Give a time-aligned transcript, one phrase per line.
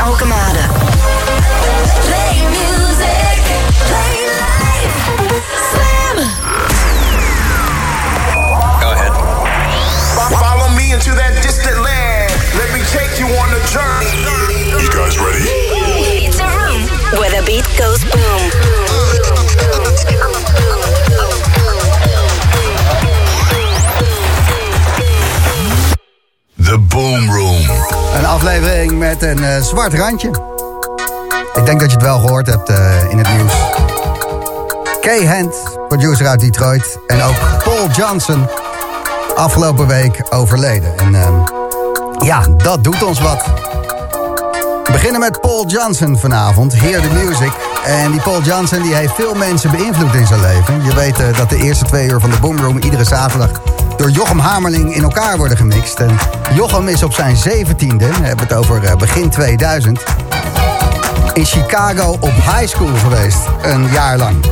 [0.00, 0.87] Alkemade.
[28.48, 30.28] Aflevering met een eh, zwart randje.
[31.54, 33.52] Ik denk dat je het wel gehoord hebt eh, in het nieuws.
[35.00, 35.54] Kay Hand,
[35.88, 36.98] producer uit Detroit.
[37.06, 38.48] En ook Paul Johnson,
[39.34, 40.98] afgelopen week overleden.
[40.98, 41.34] En ehm,
[42.24, 43.44] ja, dat doet ons wat.
[44.84, 47.52] We beginnen met Paul Johnson vanavond, Hear the Music.
[47.84, 50.84] En die Paul Johnson die heeft veel mensen beïnvloed in zijn leven.
[50.84, 53.50] Je weet eh, dat de eerste twee uur van de Boomroom iedere zaterdag
[53.98, 56.00] door Jochem Hamerling in elkaar worden gemixt.
[56.00, 56.18] En
[56.54, 60.00] Jochem is op zijn zeventiende, we hebben het over eh, begin 2000,
[61.32, 64.44] in Chicago op high school geweest, een jaar lang.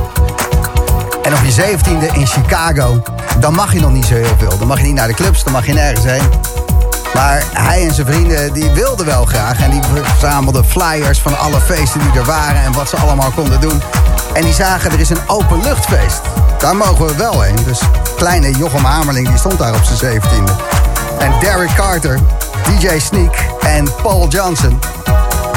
[1.22, 3.02] En op je zeventiende in Chicago,
[3.40, 4.58] dan mag je nog niet zo heel veel.
[4.58, 6.30] Dan mag je niet naar de clubs, dan mag je nergens heen.
[7.14, 9.60] Maar hij en zijn vrienden die wilden wel graag.
[9.60, 13.60] En die verzamelden flyers van alle feesten die er waren en wat ze allemaal konden
[13.60, 13.82] doen.
[14.32, 16.20] En die zagen er is een openluchtfeest.
[16.58, 17.56] Daar mogen we wel heen.
[17.64, 17.80] Dus
[18.16, 20.52] kleine Jochem Hamerling die stond daar op zijn zeventiende.
[21.18, 22.18] En Derek Carter,
[22.64, 24.80] DJ Sneak en Paul Johnson,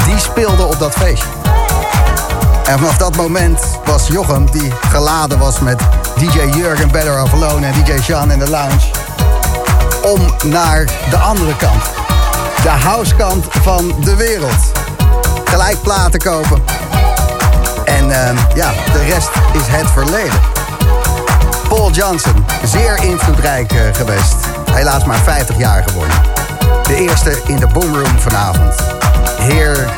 [0.04, 1.28] die speelden op dat feestje.
[2.64, 5.80] En vanaf dat moment was Jochem, die geladen was met
[6.16, 8.90] DJ Jurgen Better Off Alone en DJ Sean in de lounge,
[10.02, 11.82] om naar de andere kant.
[12.62, 14.72] De housekant van de wereld.
[15.44, 16.62] Gelijk platen kopen.
[17.84, 20.49] En ehm, ja, de rest is het verleden.
[21.70, 24.36] Paul Johnson, zeer invloedrijk eh, geweest.
[24.70, 26.16] Helaas maar 50 jaar geworden.
[26.82, 28.74] De eerste in de Boomroom vanavond.
[29.38, 29.88] Hear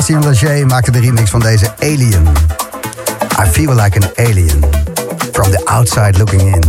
[0.00, 2.28] Sebastian Leger maakte de remix van deze Alien.
[3.44, 4.64] I feel like an alien.
[5.32, 6.62] From the outside looking in.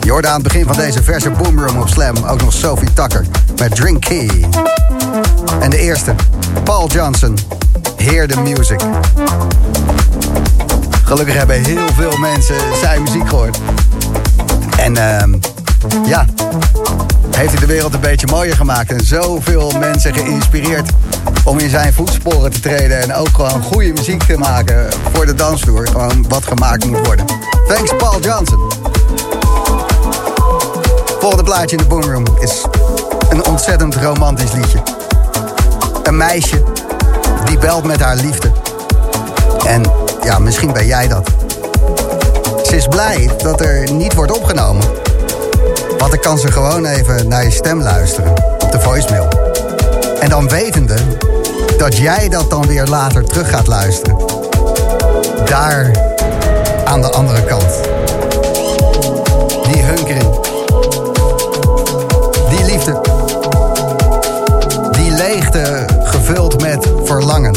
[0.00, 3.24] Je aan het begin van deze verse Boomroom op Slam ook nog Sophie Tucker
[3.56, 4.48] met Drink Key.
[5.60, 6.14] En de eerste,
[6.64, 7.38] Paul Johnson,
[7.96, 8.80] Hear the Music.
[11.04, 13.58] Gelukkig hebben heel veel mensen zijn muziek gehoord.
[14.76, 15.34] En ehm
[16.06, 16.26] ja,
[17.36, 18.92] heeft hij de wereld een beetje mooier gemaakt.
[18.92, 20.90] En zoveel mensen geïnspireerd
[21.44, 23.00] om in zijn voetsporen te treden.
[23.00, 25.88] En ook gewoon goede muziek te maken voor de dansvloer.
[25.88, 27.26] Gewoon wat gemaakt moet worden.
[27.68, 28.72] Thanks Paul Johnson.
[31.20, 32.64] Volgende plaatje in de Boomroom is
[33.28, 34.82] een ontzettend romantisch liedje.
[36.02, 36.62] Een meisje
[37.44, 38.50] die belt met haar liefde.
[39.66, 39.82] En
[40.22, 41.30] ja, misschien ben jij dat.
[42.64, 44.84] Ze is blij dat er niet wordt opgenomen.
[45.98, 49.28] Want dan kan ze gewoon even naar je stem luisteren op de voicemail.
[50.20, 50.96] En dan wetende
[51.80, 54.16] dat jij dat dan weer later terug gaat luisteren.
[55.44, 55.90] Daar
[56.84, 57.80] aan de andere kant.
[59.62, 60.38] Die hunkering.
[62.48, 63.00] Die liefde.
[64.90, 67.54] Die leegte gevuld met verlangen.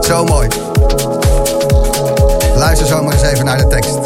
[0.00, 0.48] Zo mooi.
[2.54, 3.98] Luister zo maar eens even naar de tekst.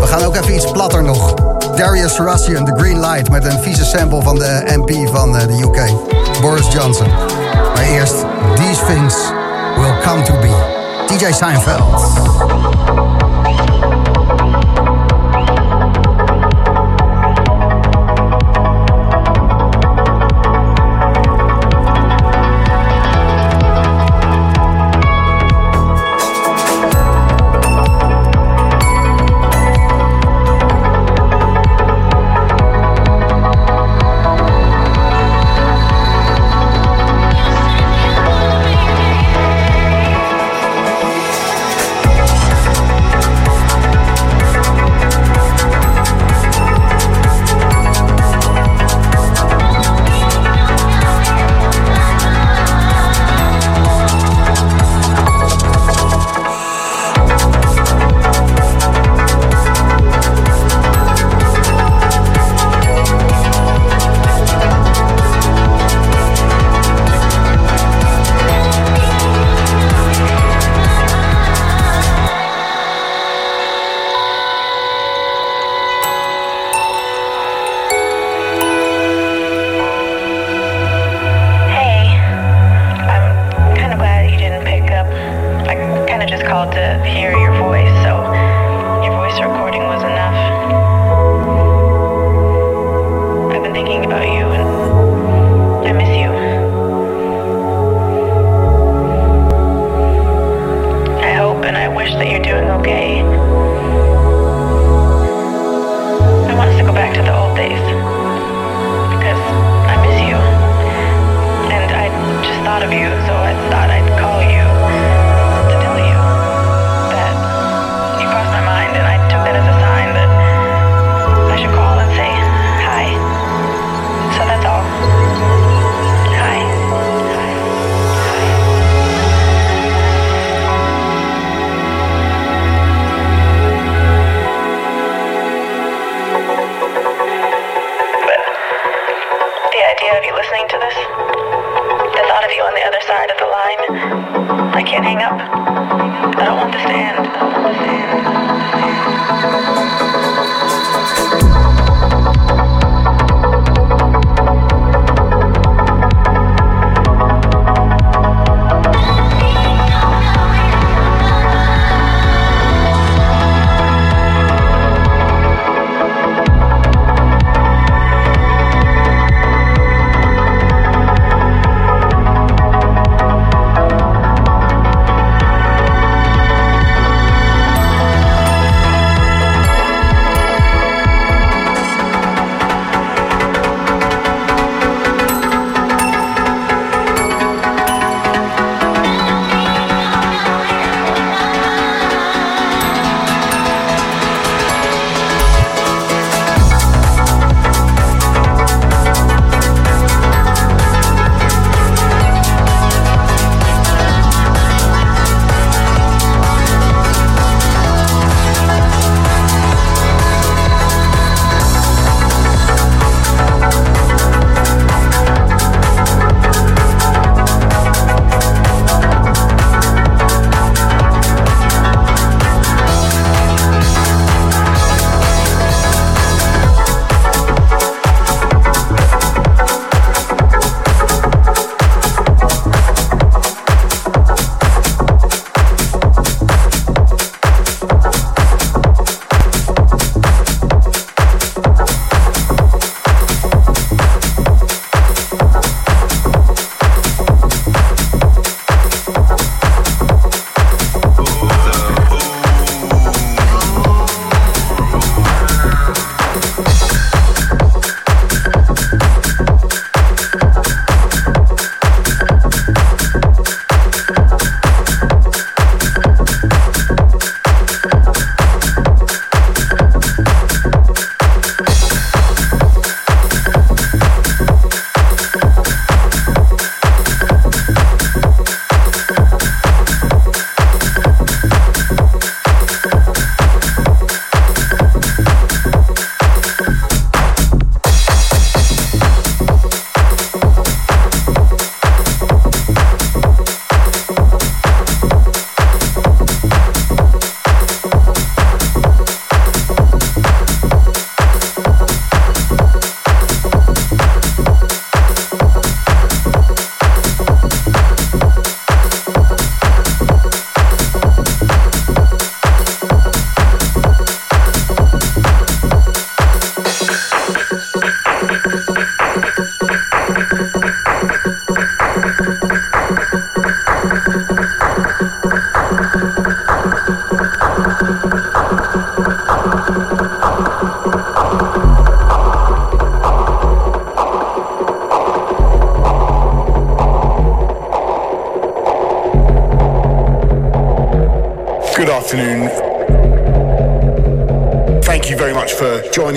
[0.00, 1.34] We gaan ook even iets platter nog.
[1.76, 3.30] Darius Russian, The Green Light...
[3.30, 6.40] met een vieze sample van de MP van eh, de UK.
[6.40, 7.08] Boris Johnson.
[7.74, 8.14] Maar eerst
[8.54, 9.16] These Things
[9.76, 10.80] Will Come To Be.
[11.06, 13.21] DJ Seinfeld.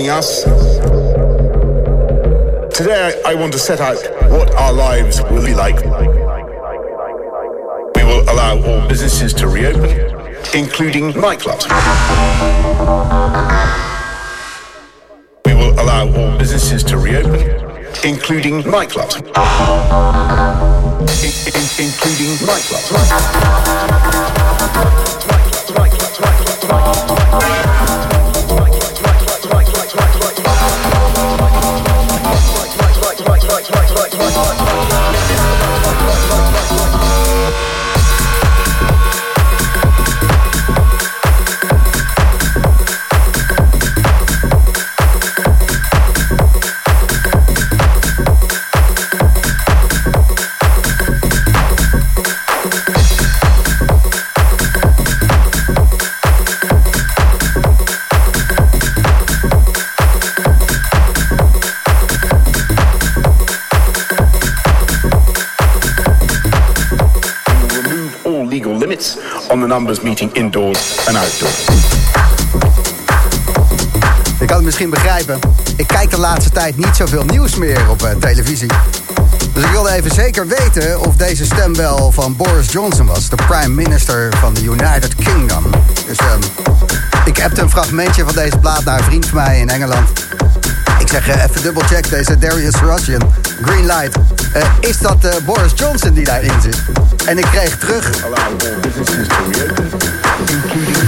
[0.06, 0.44] Joining us.
[2.76, 3.98] Today I want to set out
[4.30, 5.78] what our lives will be like.
[7.96, 9.90] We will allow all businesses to reopen,
[10.54, 11.66] including nightclubs.
[15.46, 17.42] We will allow all businesses to reopen,
[18.04, 19.16] including nightclubs.
[21.26, 22.92] In- in- including nightclubs.
[26.46, 27.05] will
[69.84, 71.66] meeting indoors outdoors.
[74.40, 75.40] Je kan het misschien begrijpen.
[75.76, 78.70] Ik kijk de laatste tijd niet zoveel nieuws meer op eh, televisie.
[79.54, 83.36] Dus ik wilde even zeker weten of deze stem wel van Boris Johnson was, de
[83.36, 85.64] prime minister van de United Kingdom.
[86.08, 86.40] Dus ehm,
[87.26, 90.10] ik heb een fragmentje van deze plaat naar een vriend van mij in Engeland.
[91.00, 94.16] Ik zeg eh, even dubbelcheck deze Darius Russian, Green Light.
[94.54, 96.84] Eh, is dat Boris Johnson die daarin zit?
[97.26, 98.10] En ik kreeg terug,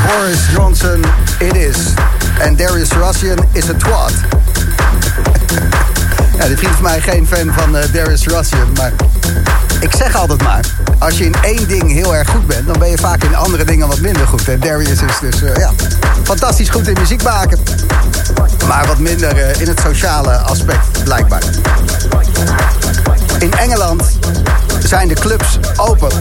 [0.07, 1.03] Boris Johnson,
[1.39, 1.77] it is.
[2.39, 4.11] En Darius Russian is een twat.
[6.37, 8.91] ja, die vriend mij geen fan van eh, Darius Russian, maar
[9.79, 10.65] ik zeg altijd maar,
[10.99, 13.63] als je in één ding heel erg goed bent, dan ben je vaak in andere
[13.63, 14.47] dingen wat minder goed.
[14.47, 15.71] En Darius is dus, eh, ja,
[16.23, 17.59] fantastisch goed in muziek maken,
[18.67, 21.41] maar wat minder eh, in het sociale aspect, blijkbaar.
[23.39, 24.03] In Engeland
[24.85, 26.11] zijn de clubs open,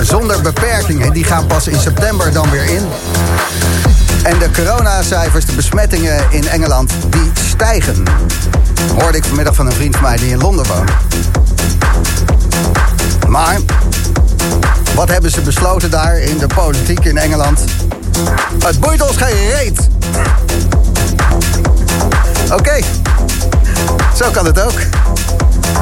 [0.00, 1.12] zonder beperkingen.
[1.12, 2.88] Die gaan pas in september dan weer in.
[4.22, 8.02] En de coronacijfers, de besmettingen in Engeland, die stijgen.
[8.98, 10.90] Hoorde ik vanmiddag van een vriend van mij die in Londen woont.
[13.28, 13.58] Maar,
[14.94, 17.64] wat hebben ze besloten daar in de politiek in Engeland?
[18.64, 19.88] Het boeit ons geen reet.
[22.52, 22.78] Oké,
[24.16, 24.78] zo kan het ook.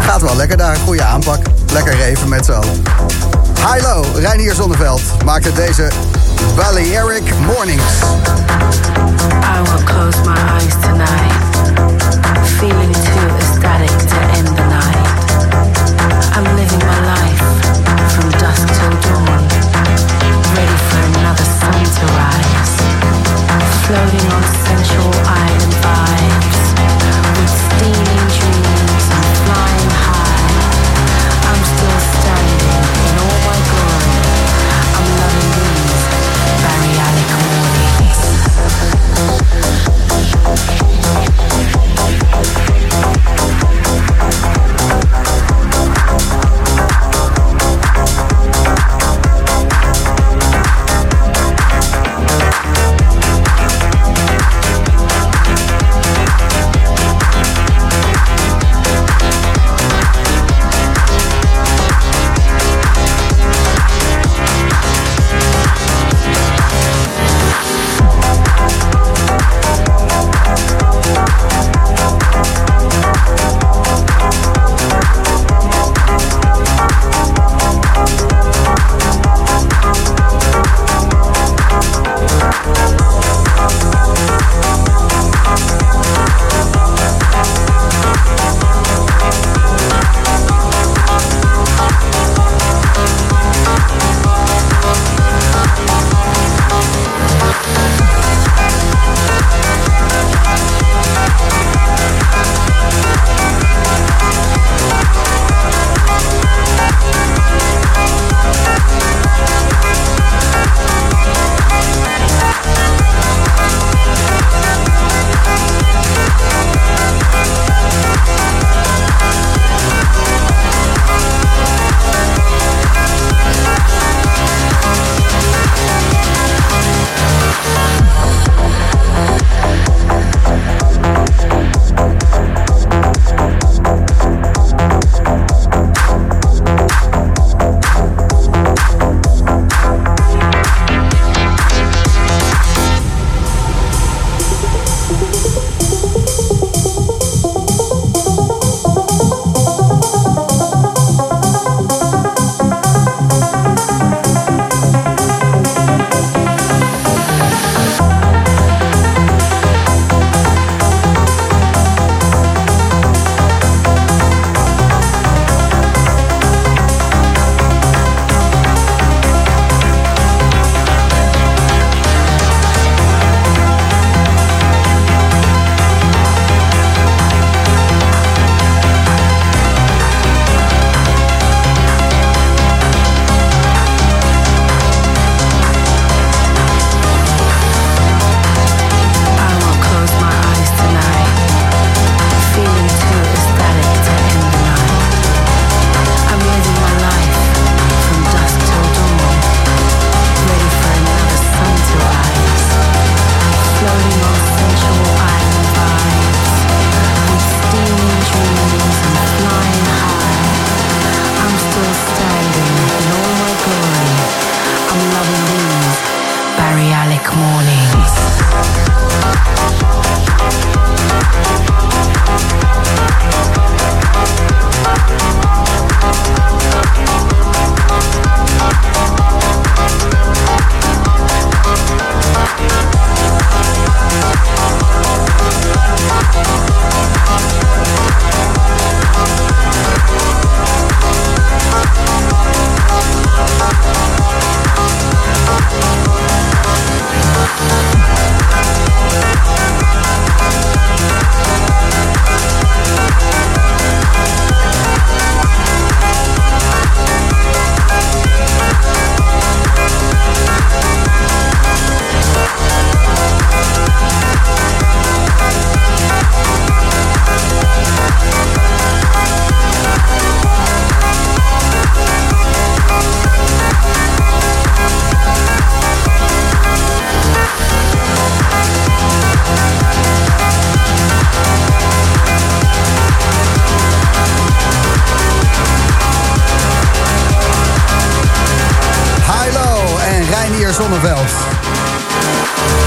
[0.01, 1.54] Gaat wel lekker daar, goede aanpak.
[1.75, 2.83] Lekker reven met z'n allen.
[3.67, 5.91] Hilo, Reinier Zonneveld maakte deze
[6.57, 7.93] Balearic Mornings.
[9.43, 11.43] I will close my eyes tonight,
[12.59, 15.09] feeling too ecstatic to end the night.
[16.37, 17.45] I'm living my life
[18.13, 19.47] from dusk till dawn,
[20.55, 22.75] ready for another sun to rise.
[23.87, 25.54] Floating on sensual island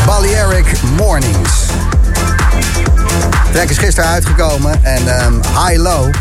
[0.06, 1.66] Balearic Mornings.
[3.52, 6.14] De is gisteren uitgekomen en ehm, High Low.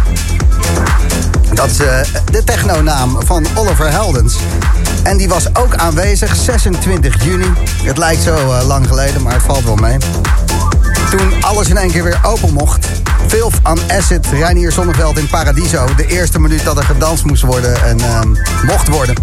[1.55, 4.37] Dat is eh, de technonaam van Oliver Heldens.
[5.03, 7.53] En die was ook aanwezig 26 juni.
[7.83, 9.97] Het lijkt zo eh, lang geleden, maar het valt wel mee.
[11.11, 12.87] Toen alles in één keer weer open mocht.
[13.27, 15.95] Filth on Acid, Reinier Zonneveld in Paradiso.
[15.97, 18.29] De eerste minuut dat er gedanst moest worden en ehm,
[18.67, 19.15] mocht worden.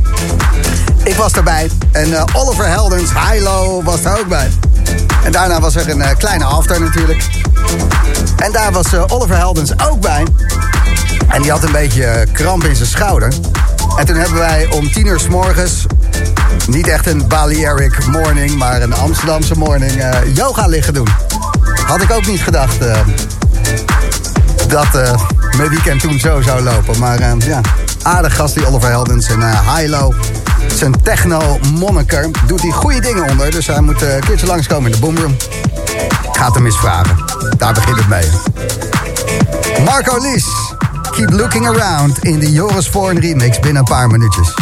[1.03, 1.69] Ik was erbij.
[1.91, 4.51] En eh, Oliver Heldens, Hilo, was er ook bij.
[5.23, 7.23] En daarna was er een eh, kleine after natuurlijk.
[8.37, 10.25] En daar was eh, Oliver Heldens ook bij.
[11.27, 13.33] En die had een beetje kramp in zijn schouder.
[13.97, 15.85] En toen hebben wij om tien uur s morgens...
[16.67, 19.91] niet echt een Balearic morning, maar een Amsterdamse morning...
[20.33, 21.07] yoga liggen doen.
[21.85, 22.77] Had ik ook niet gedacht
[24.67, 25.17] dat
[25.57, 26.99] mijn weekend toen zo zou lopen.
[26.99, 27.61] Maar ja,
[28.03, 29.27] aardig gast die Oliver Heldens.
[29.27, 30.13] En eh Hilo,
[30.75, 33.51] zijn techno-monniker, doet hij goede dingen onder.
[33.51, 35.35] Dus hij moet eh, een keertje langskomen in de boomroom.
[36.21, 37.17] Ik ga het hem eens vragen.
[37.57, 38.29] Daar begint het mee.
[39.85, 40.45] Marco Lies,
[41.11, 44.53] Keep Looking Around in de Joris Voorn remix binnen een paar minuutjes.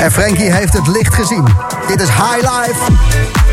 [0.00, 1.44] En Frankie heeft het licht gezien.
[1.86, 3.45] Dit is High Life.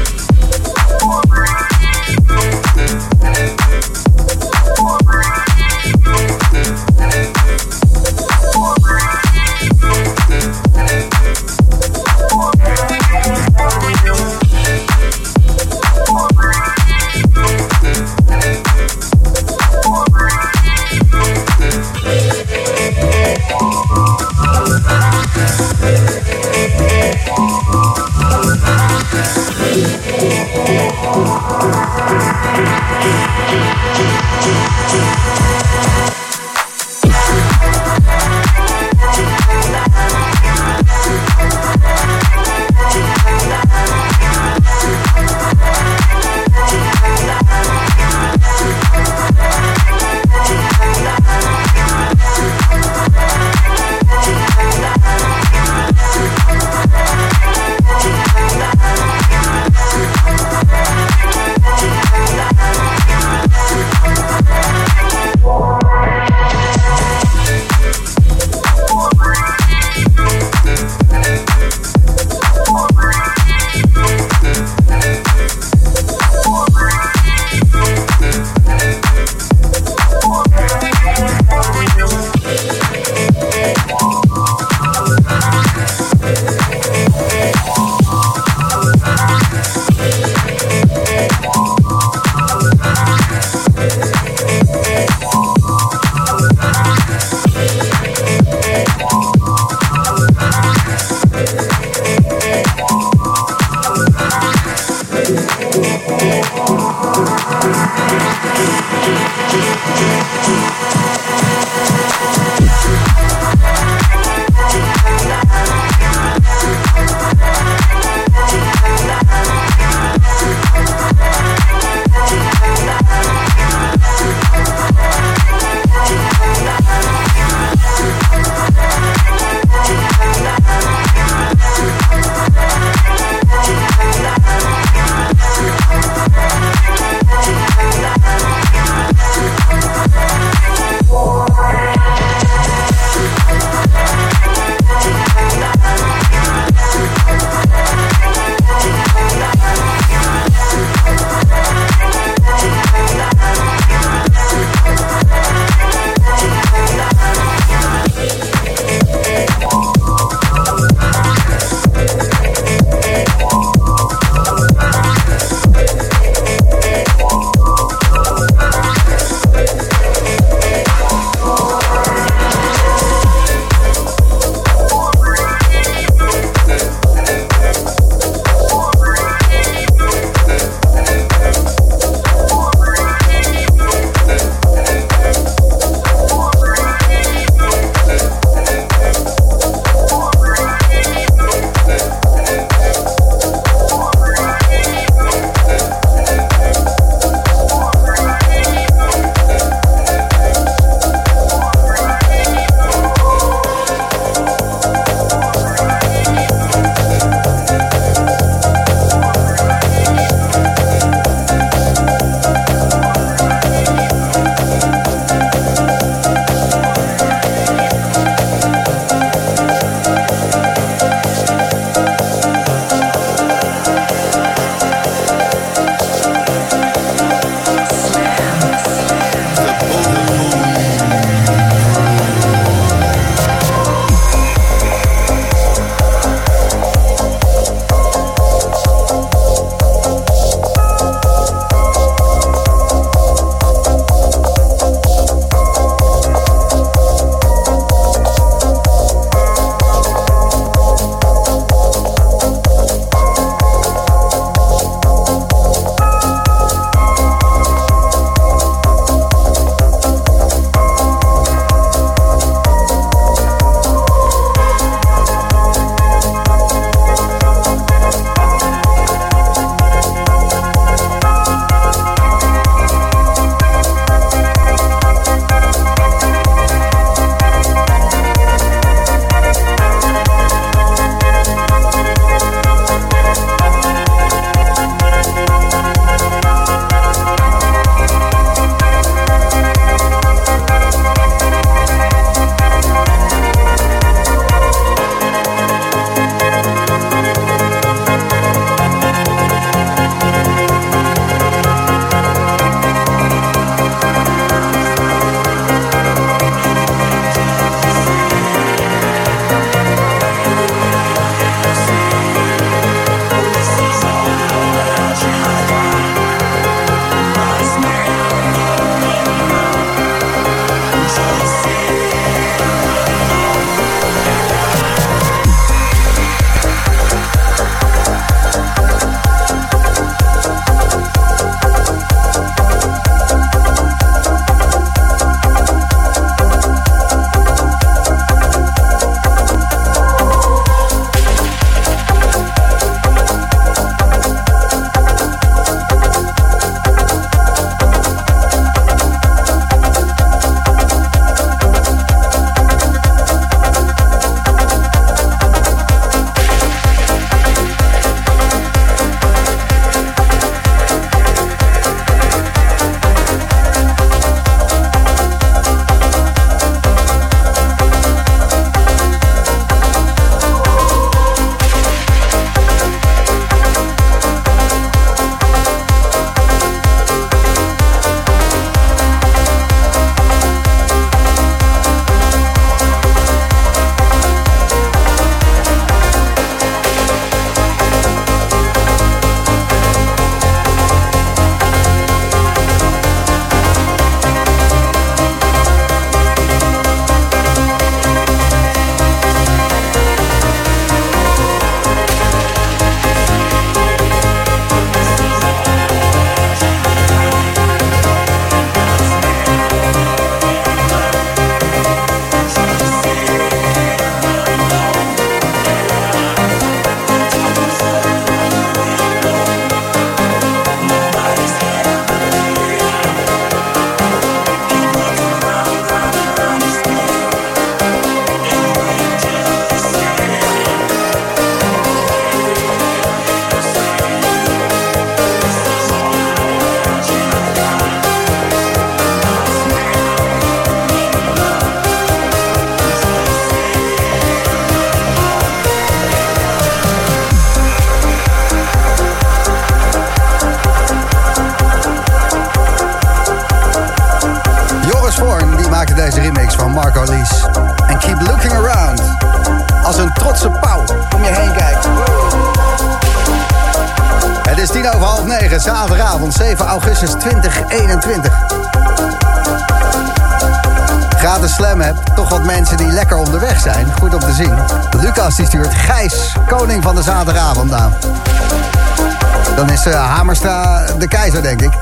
[481.41, 481.73] Denk ik.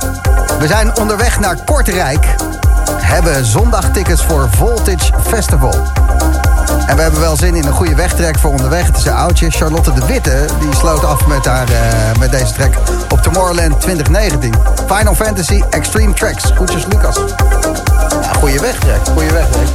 [0.60, 2.26] We zijn onderweg naar Kortrijk.
[2.92, 5.74] Hebben zondagtickets voor Voltage Festival.
[6.86, 8.86] En we hebben wel zin in een goede wegtrek voor onderweg.
[8.86, 9.50] Het is een oudje.
[9.50, 11.76] Charlotte de Witte die sloot af met, haar, uh,
[12.20, 12.74] met deze track
[13.10, 14.54] op Tomorrowland 2019.
[14.88, 16.44] Final Fantasy Extreme Tracks.
[16.56, 17.16] Goedjes Lucas.
[18.22, 19.68] Ja, goede wegtrek, goede wegtrek.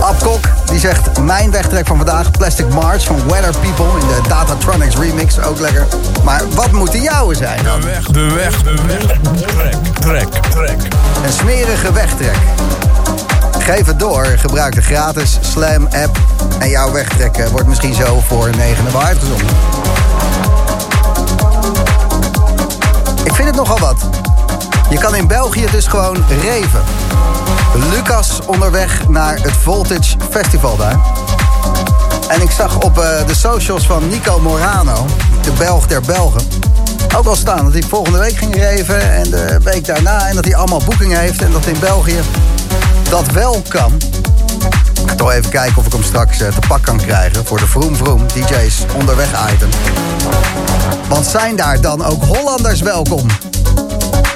[0.00, 4.96] Abkok die zegt mijn wegtrek van vandaag Plastic March van Weather People in de Datatronics
[4.96, 5.40] remix.
[5.40, 5.86] Ook lekker.
[6.24, 7.80] Maar wat moet de jouwe zijn dan?
[7.80, 8.96] De weg, de weg, de weg.
[9.46, 10.78] Trek, trek, trek.
[11.24, 12.36] Een smerige wegtrek.
[13.58, 14.24] Geef het door.
[14.24, 16.18] Gebruik de gratis Slam app.
[16.58, 19.46] En jouw wegtrek eh, wordt misschien zo voor 9 euro uitgezonden.
[23.24, 23.96] Ik vind het nogal wat.
[24.90, 26.80] Je kan in België dus gewoon reven.
[27.74, 31.00] Lucas onderweg naar het Voltage Festival daar.
[32.28, 35.06] En ik zag op eh, de socials van Nico Morano,
[35.42, 36.40] de Belg der Belgen...
[37.16, 40.28] ook al staan dat hij volgende week ging reven en de week daarna...
[40.28, 42.20] en dat hij allemaal boekingen heeft en dat in België
[43.10, 43.92] dat wel kan.
[45.02, 47.46] Ik ga toch even kijken of ik hem straks eh, te pak kan krijgen...
[47.46, 49.68] voor de Vroom Vroom DJ's onderweg item.
[51.08, 53.26] Want zijn daar dan ook Hollanders welkom?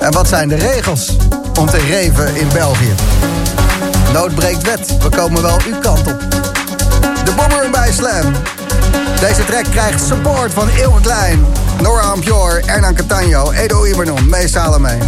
[0.00, 1.16] En wat zijn de regels
[1.58, 2.94] om te reven in België?
[4.12, 4.96] Nood breekt wet.
[5.02, 6.20] We komen wel uw kant op.
[7.24, 8.32] De Bomber bij Slam.
[9.20, 11.46] Deze track krijgt support van Eeuwen Klein,
[11.82, 14.98] Nora Ampior, Hernan Catano, Edo Ibernon, Mees Salome.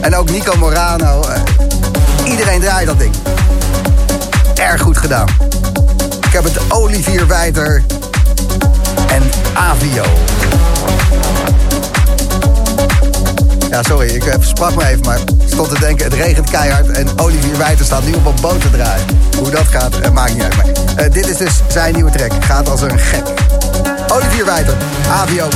[0.00, 1.24] En ook Nico Morano.
[2.24, 3.14] Iedereen draait dat ding.
[4.54, 5.28] Erg goed gedaan.
[6.20, 7.82] Ik heb het Olivier Wijter
[9.06, 9.22] en
[9.54, 10.04] Avio.
[13.70, 17.18] Ja, sorry, ik eh, sprak me even, maar stond te denken, het regent keihard en
[17.18, 19.06] Olivier Wijter staat nu op een boot te draaien.
[19.38, 20.56] Hoe dat gaat, eh, maakt niet uit.
[20.56, 20.66] Maar,
[20.96, 22.44] eh, dit is dus zijn nieuwe track.
[22.44, 23.22] Gaat als een gek.
[24.08, 24.74] Olivier Wijter,
[25.10, 25.48] Avio.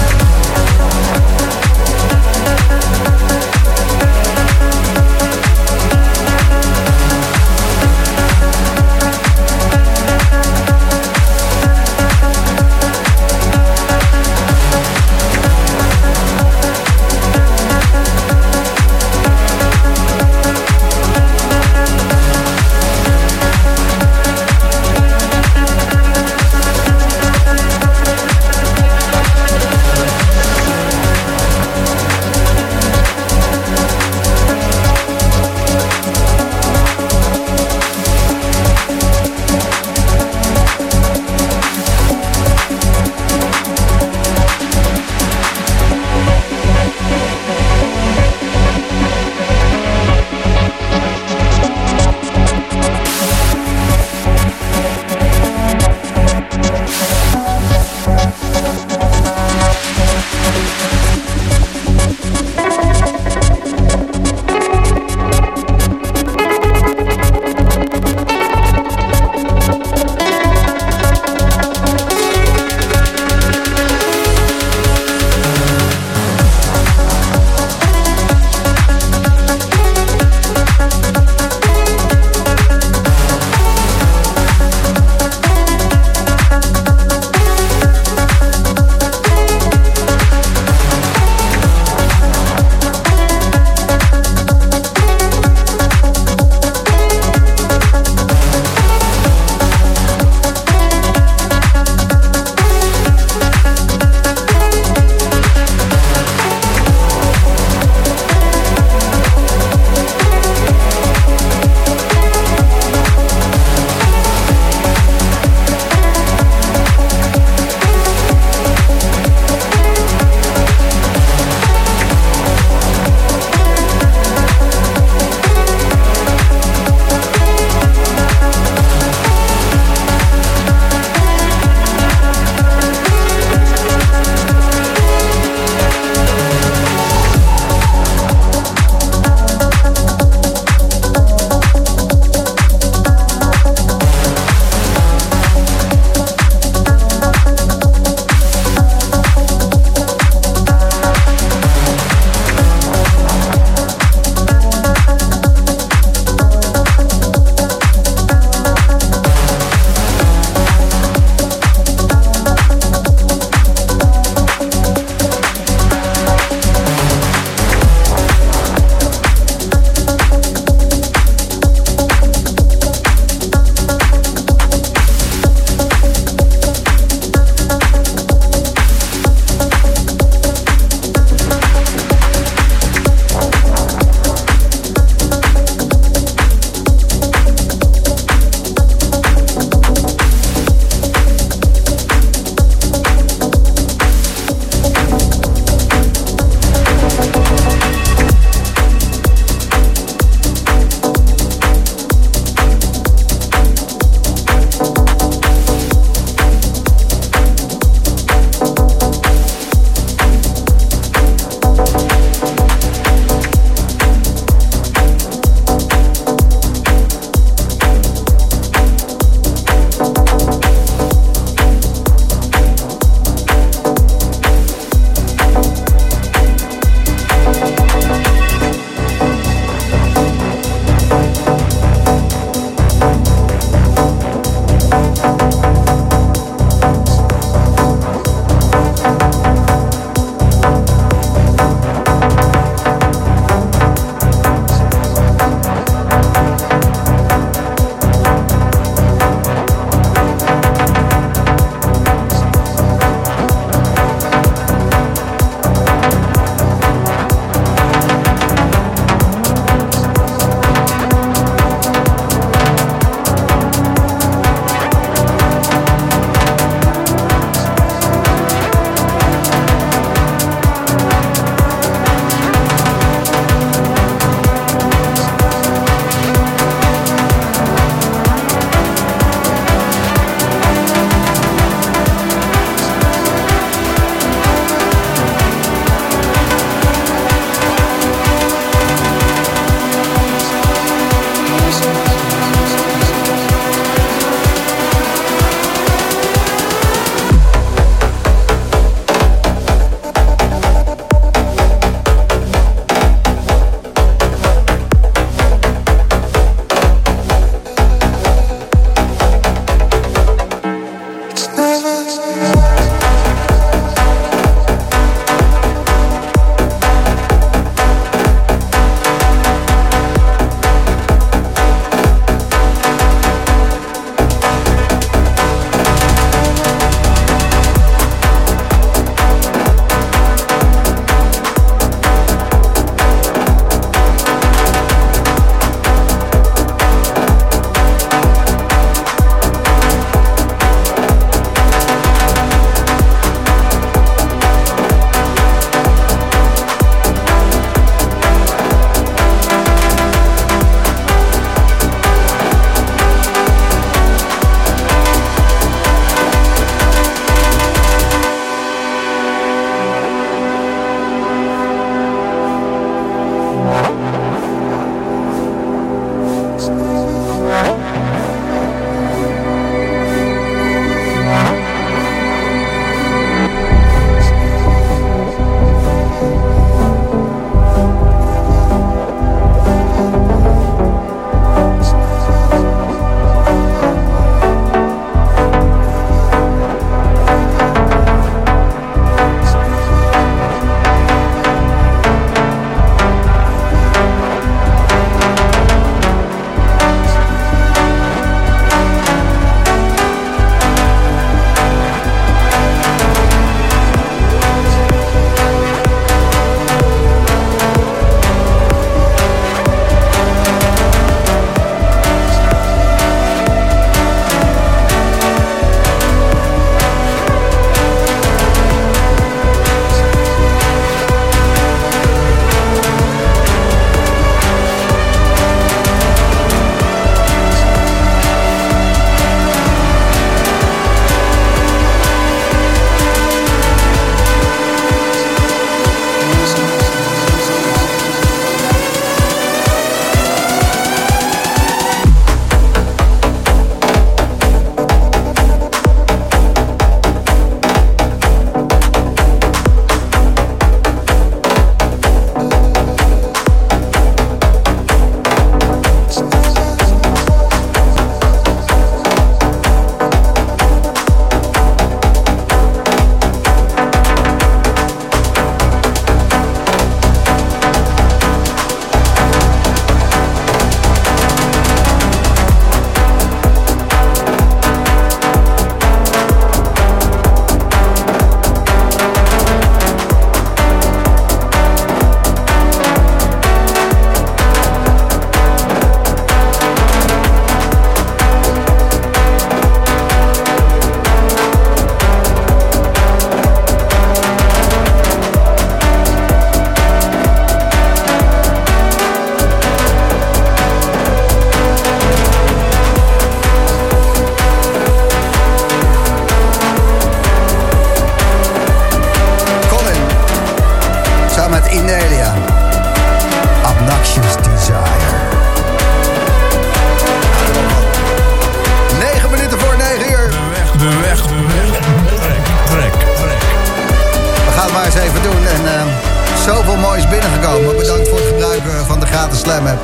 [526.85, 527.77] Zoveel moois binnengekomen.
[527.77, 529.79] Bedankt voor het gebruiken van de gratis Slam app.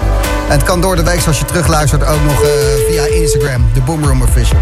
[0.46, 2.48] En het kan door de week, zoals je terugluistert, ook nog eh,
[2.88, 3.66] via Instagram.
[3.74, 4.58] De Boomroom Official.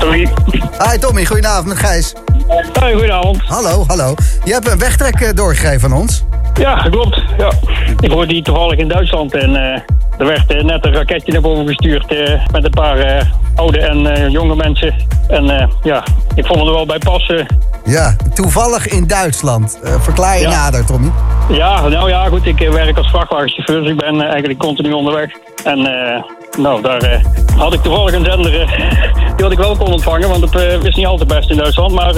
[0.00, 0.28] Sorry.
[0.90, 2.12] Hi Tommy, goedenavond met Gijs.
[2.80, 3.42] Hoi, goedenavond.
[3.46, 4.14] Hallo, hallo.
[4.44, 6.24] Je hebt een wegtrek eh, doorgegeven aan ons.
[6.54, 7.22] Ja, klopt.
[7.38, 7.52] Ja.
[8.00, 9.80] Ik hoorde die toevallig in Duitsland en eh,
[10.18, 13.80] er werd eh, net een raketje naar boven gestuurd eh, met een paar eh, oude
[13.80, 14.94] en eh, jonge mensen.
[15.28, 17.46] En eh, ja, ik vond het er wel bij passen.
[17.90, 19.78] Ja, toevallig in Duitsland.
[19.82, 20.50] Eh, verklaar je Ja.
[20.50, 21.10] nader, Tommy.
[21.48, 24.92] Ja, nou ja, goed, ik eh, werk als vrachtwagenchauffeur, dus ik ben eh, eigenlijk continu
[24.92, 25.30] onderweg.
[25.64, 26.22] En eh,
[26.58, 27.24] nou, daar eh,
[27.56, 28.68] had ik toevallig een zender eh,
[29.36, 31.92] die had ik wel kon ontvangen, want het eh, is niet altijd best in Duitsland.
[31.92, 32.14] Maar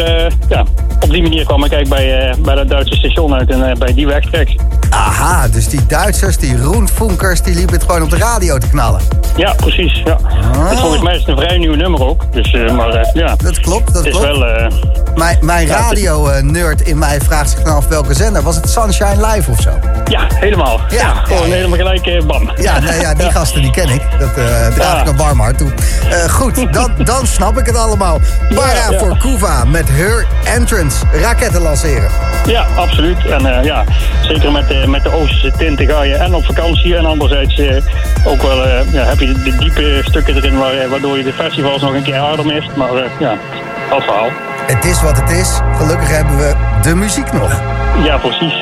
[0.49, 0.64] ja,
[1.01, 4.07] op die manier kwam ik eigenlijk bij, bij dat Duitse station uit en bij die
[4.07, 4.57] wegtrek.
[4.91, 9.01] Aha, dus die Duitsers, die roenfunkers, die liepen het gewoon op de radio te knallen.
[9.37, 10.03] Ja, precies.
[10.05, 10.18] Ja.
[10.68, 12.33] Het, volgens mij is het een vrij nieuw nummer ook.
[12.33, 14.39] Dus, maar ja, Dat klopt, dat het is klopt.
[14.39, 14.70] wel...
[15.14, 18.43] Mijn, mijn Ja, radio-nerd in mij vraagt zich dan af welke zender.
[18.43, 19.70] Was het Sunshine Live of zo?
[20.05, 20.80] ja, helemaal.
[20.91, 22.51] Ja, Ja, gewoon helemaal gelijk bam.
[22.57, 24.03] Ja, ja die gasten die ken ik.
[24.22, 25.70] Dat eh draag ik een warm hart toe.
[26.10, 28.20] Eh, goed, dan, dan snap ik het allemaal.
[28.54, 31.04] Para voor Kuva met Her Entrance.
[31.12, 32.10] Raketten lanceren.
[32.46, 33.26] Ja, absoluut.
[33.26, 33.84] En eh, ja,
[34.20, 36.96] zeker met, de met de Oosterse tinten ga je en op vakantie.
[36.96, 37.76] En anderzijds eh,
[38.24, 41.82] ook wel ja, heb je de, de diepe stukken erin waar, waardoor je de festivals
[41.82, 42.76] nog een keer harder mist.
[42.76, 43.36] Maar ja,
[43.90, 44.28] dat verhaal.
[44.66, 45.60] Het is wat het is.
[45.76, 47.60] Gelukkig hebben we de muziek nog.
[48.04, 48.54] Ja, precies.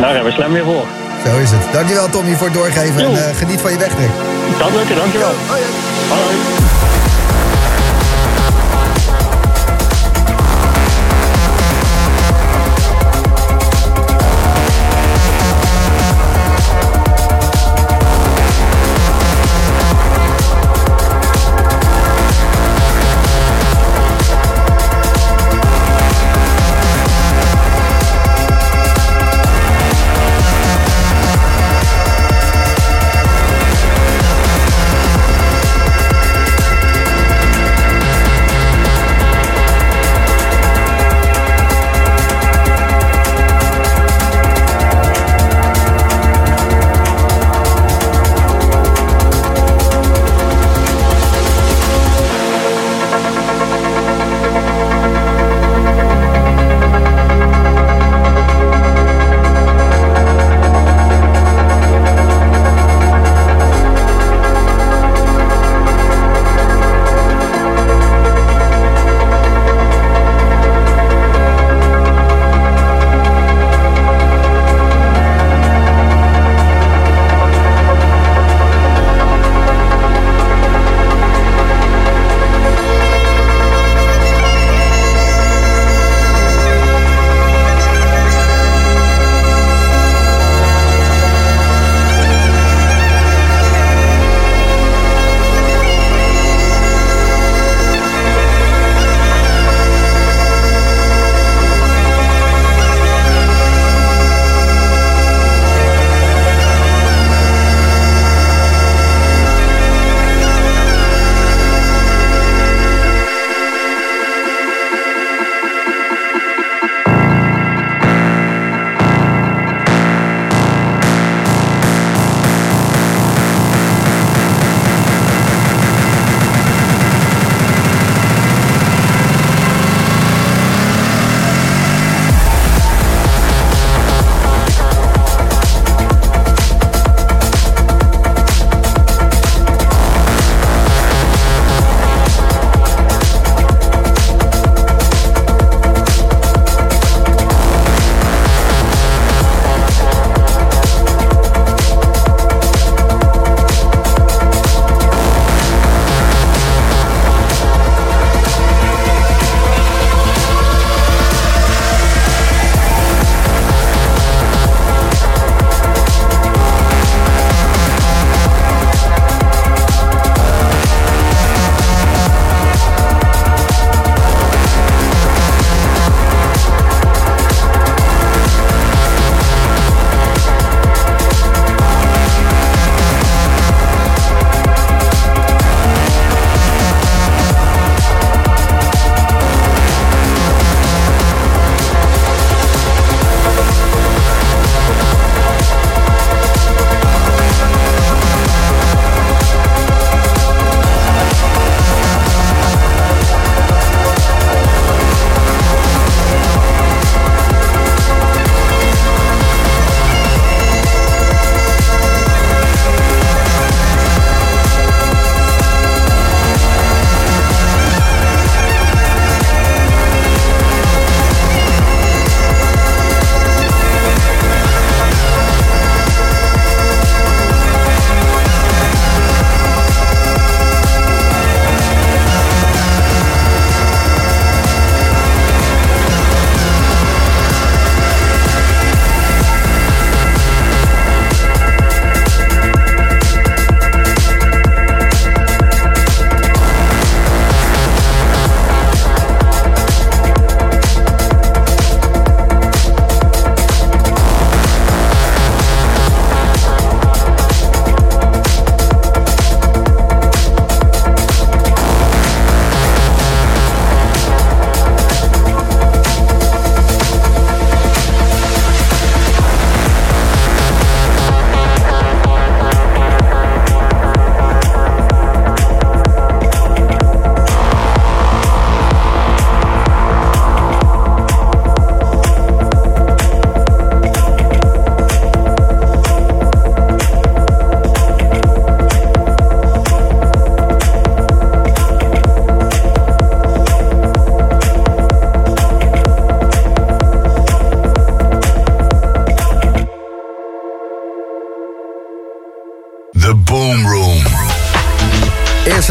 [0.00, 1.01] Daar hebben we Slam weer voor.
[1.24, 1.72] Zo is het.
[1.72, 3.04] Dankjewel Tommy voor het doorgeven.
[3.04, 4.10] En eh, geniet van je wegtrek.
[4.58, 5.32] Dat lukken, dankjewel.
[5.48, 5.62] Hoi.
[6.08, 7.11] Thank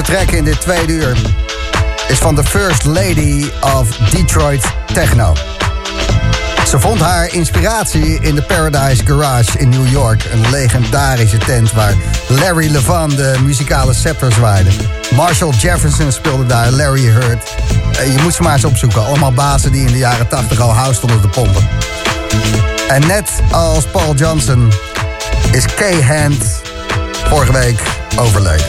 [0.01, 1.17] track in dit tweede uur
[2.07, 3.45] is van de First Lady
[3.77, 5.33] of Detroit Techno.
[6.67, 10.23] Ze vond haar inspiratie in de Paradise Garage in New York.
[10.31, 11.93] Een legendarische tent waar
[12.27, 14.69] Larry Levan de muzikale scepter zwaaide.
[15.15, 17.55] Marshall Jefferson speelde daar, Larry Hurt.
[17.99, 19.05] Eh, Je moet ze maar eens opzoeken.
[19.05, 21.67] Allemaal bazen die in de jaren 80 al house stonden te pompen.
[22.87, 24.71] En net als Paul Johnson
[25.51, 26.61] is Kay Hand
[27.27, 27.79] vorige week
[28.15, 28.65] overleden.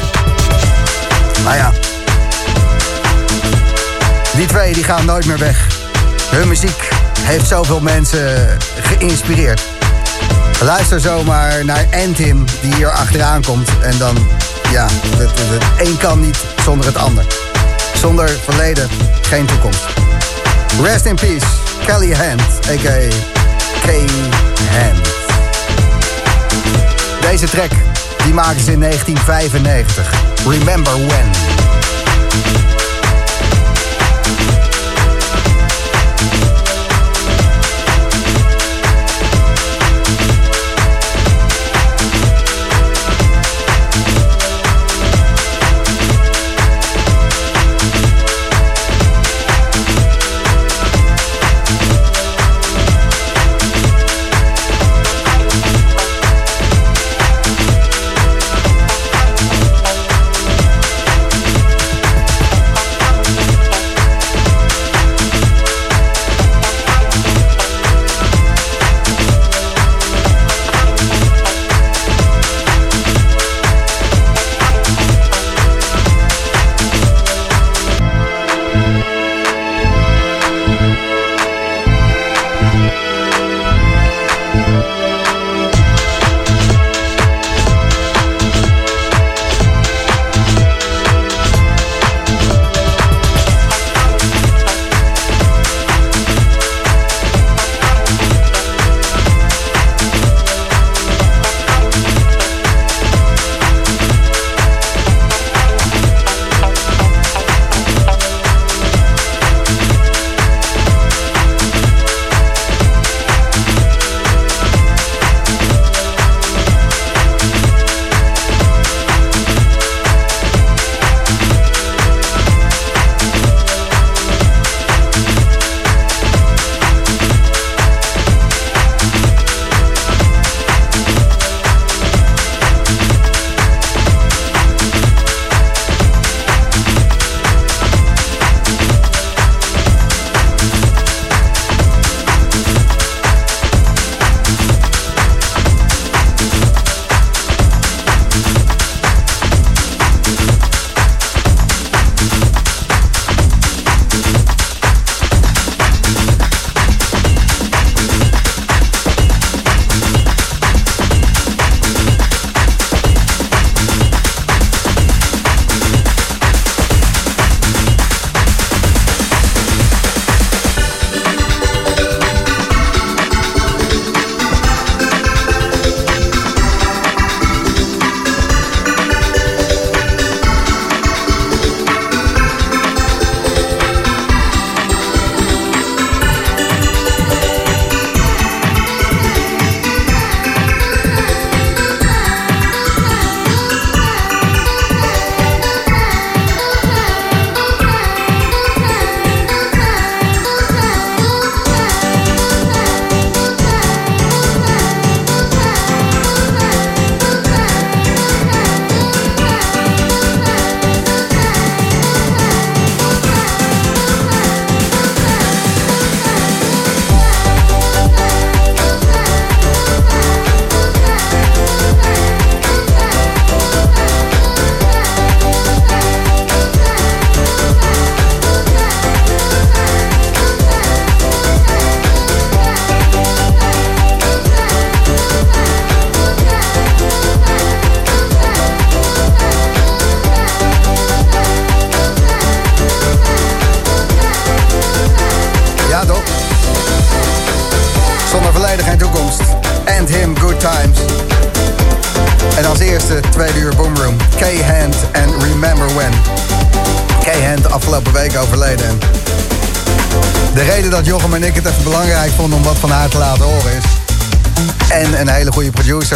[1.44, 1.72] Nou ja,
[4.36, 5.66] die twee die gaan nooit meer weg.
[6.30, 6.88] Hun muziek
[7.20, 9.62] heeft zoveel mensen geïnspireerd.
[10.60, 13.68] Luister zomaar naar Anthem die hier achteraan komt.
[13.80, 14.16] En dan,
[14.70, 17.26] ja, het, het, het een kan niet zonder het ander.
[17.94, 18.88] Zonder verleden
[19.22, 19.84] geen toekomst.
[20.82, 21.46] Rest in peace,
[21.86, 23.08] Kelly Hand, a.k.a.
[23.82, 24.04] Kay
[24.70, 25.08] Hand.
[27.20, 27.70] Deze track,
[28.24, 30.10] die maken ze in 1995.
[30.46, 31.30] Remember When.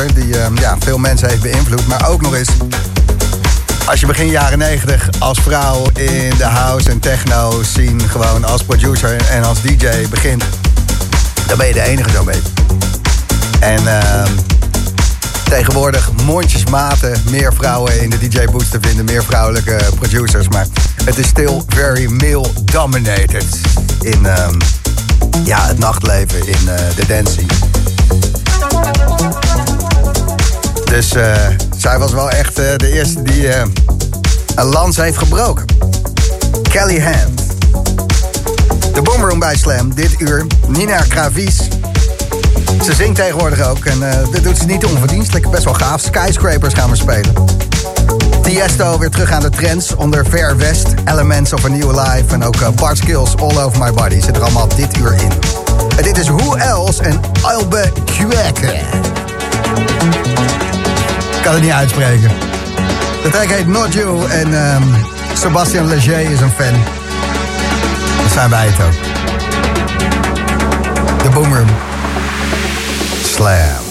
[0.05, 1.87] Die eh, ja, veel mensen heeft beïnvloed.
[1.87, 2.49] Maar ook nog eens
[3.87, 8.65] Als je begin jaren 90 als vrouw in de house en techno scene gewoon als
[8.65, 10.45] producer en als DJ begint,
[11.47, 12.51] dan ben je de enige zo'n beetje.
[13.61, 14.33] En ehm,
[15.49, 20.49] tegenwoordig mondjesmaten meer vrouwen in de DJ-booth te vinden, meer vrouwelijke producers.
[20.49, 20.67] Maar
[21.05, 23.47] het is still very male dominated
[24.01, 24.59] in ehm,
[25.45, 27.51] ja, het nachtleven, in eh, de dancing.
[30.91, 31.35] Dus eh,
[31.77, 33.63] zij was wel echt eh, de eerste die eh,
[34.55, 35.65] een lans heeft gebroken.
[36.63, 37.41] Kelly Hand.
[38.95, 40.47] De Boomroom bij Slam, dit uur.
[40.69, 41.57] Nina Kravies.
[42.85, 43.99] Ze zingt tegenwoordig ook en
[44.33, 45.51] dit doet ze niet onverdienstelijk.
[45.51, 46.01] Best wel gaaf.
[46.01, 47.35] Skyscrapers gaan we spelen.
[48.43, 52.45] Tiesto weer terug aan de trends onder Fair West, Elements of a New Life en
[52.45, 55.31] ook Bart Skills All Over My Body zit er allemaal dit uur in.
[55.97, 58.81] En dit is Who Else en Albuquerque.
[59.75, 60.76] Ik
[61.47, 62.31] kan het niet uitspreken.
[63.23, 63.95] De track heet Not
[64.31, 64.83] en ehm,
[65.35, 66.73] Sebastian Leger is een fan.
[68.23, 68.93] Dat zijn wij het ook.
[71.23, 71.69] De Boomroom.
[73.25, 73.86] Slam.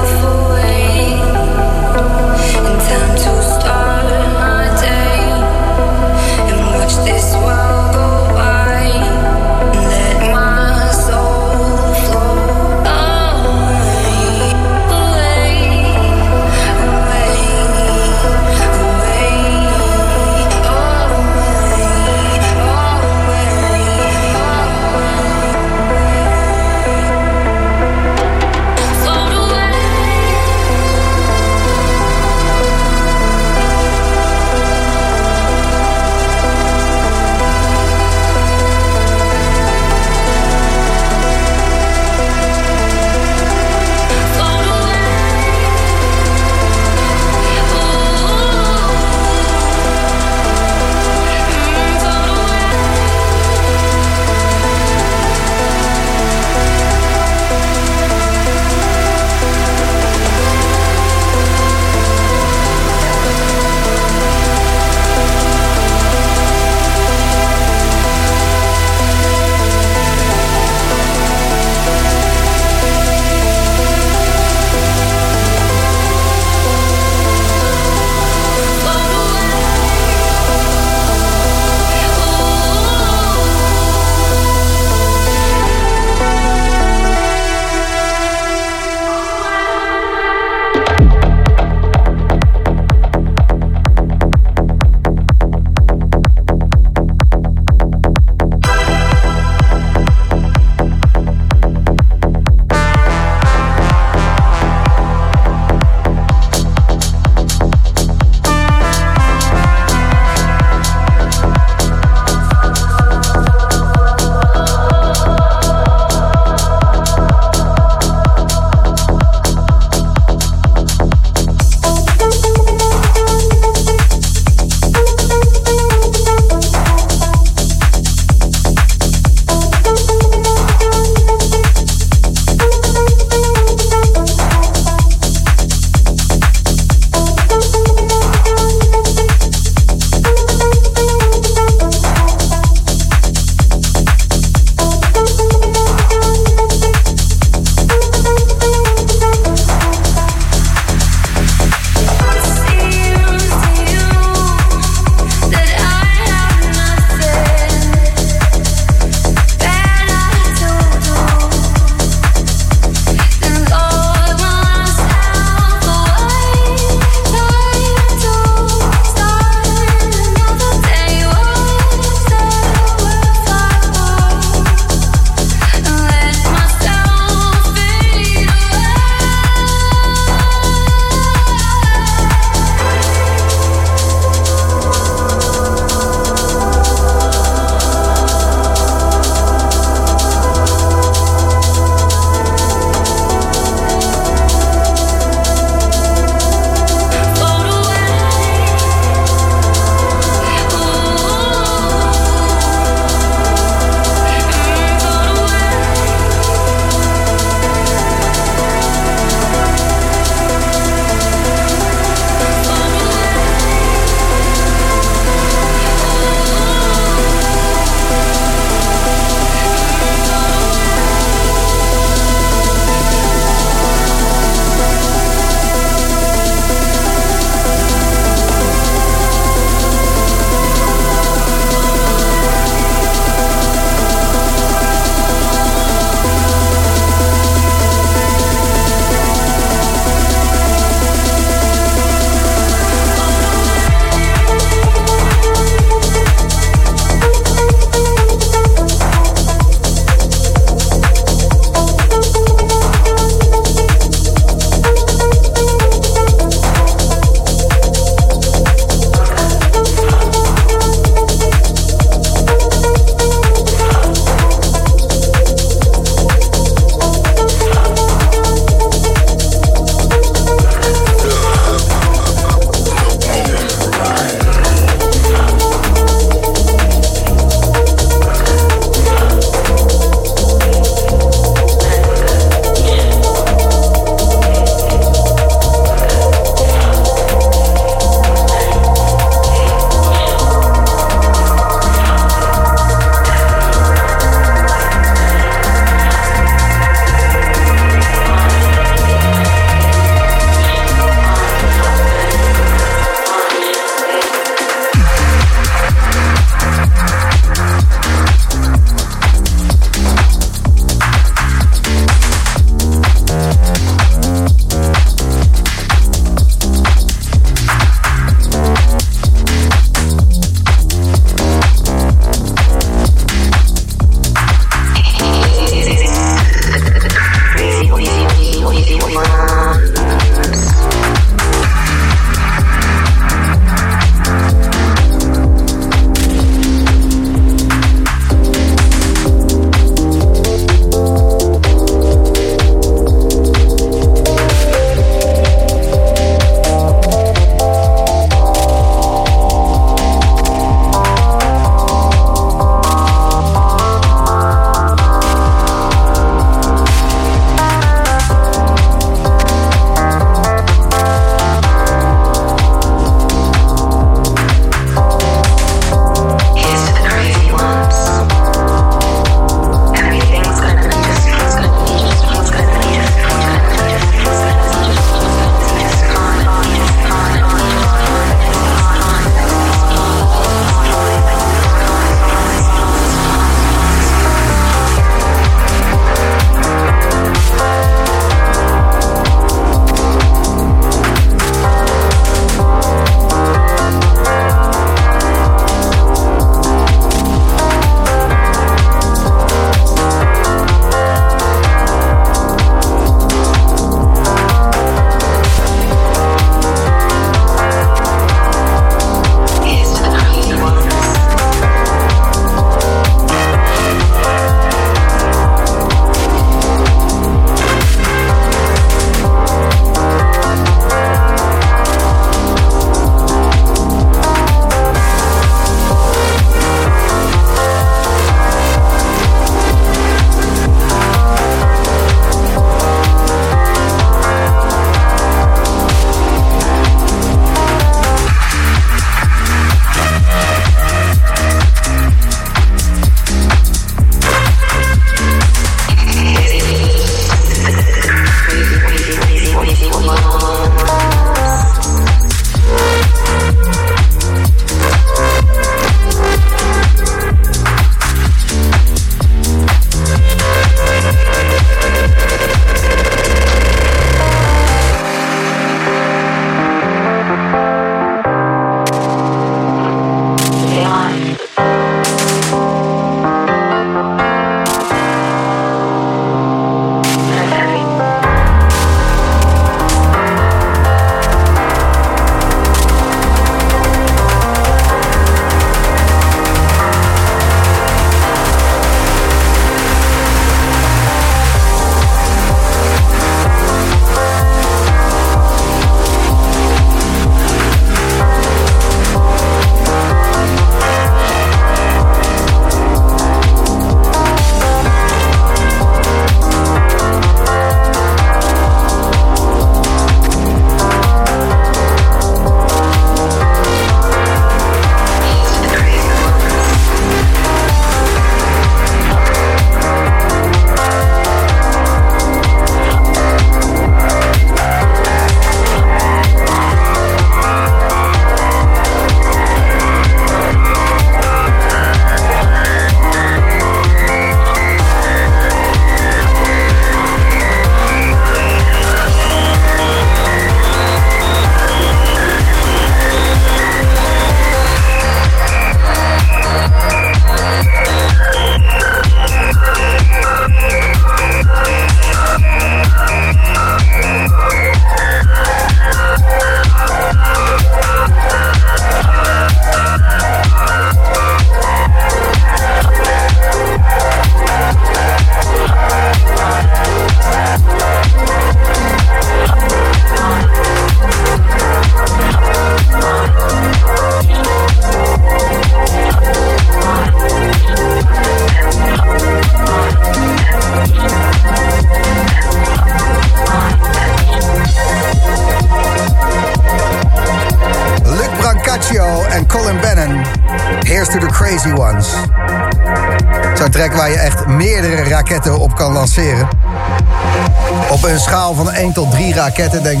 [599.51, 600.00] Tot 3 raketten denk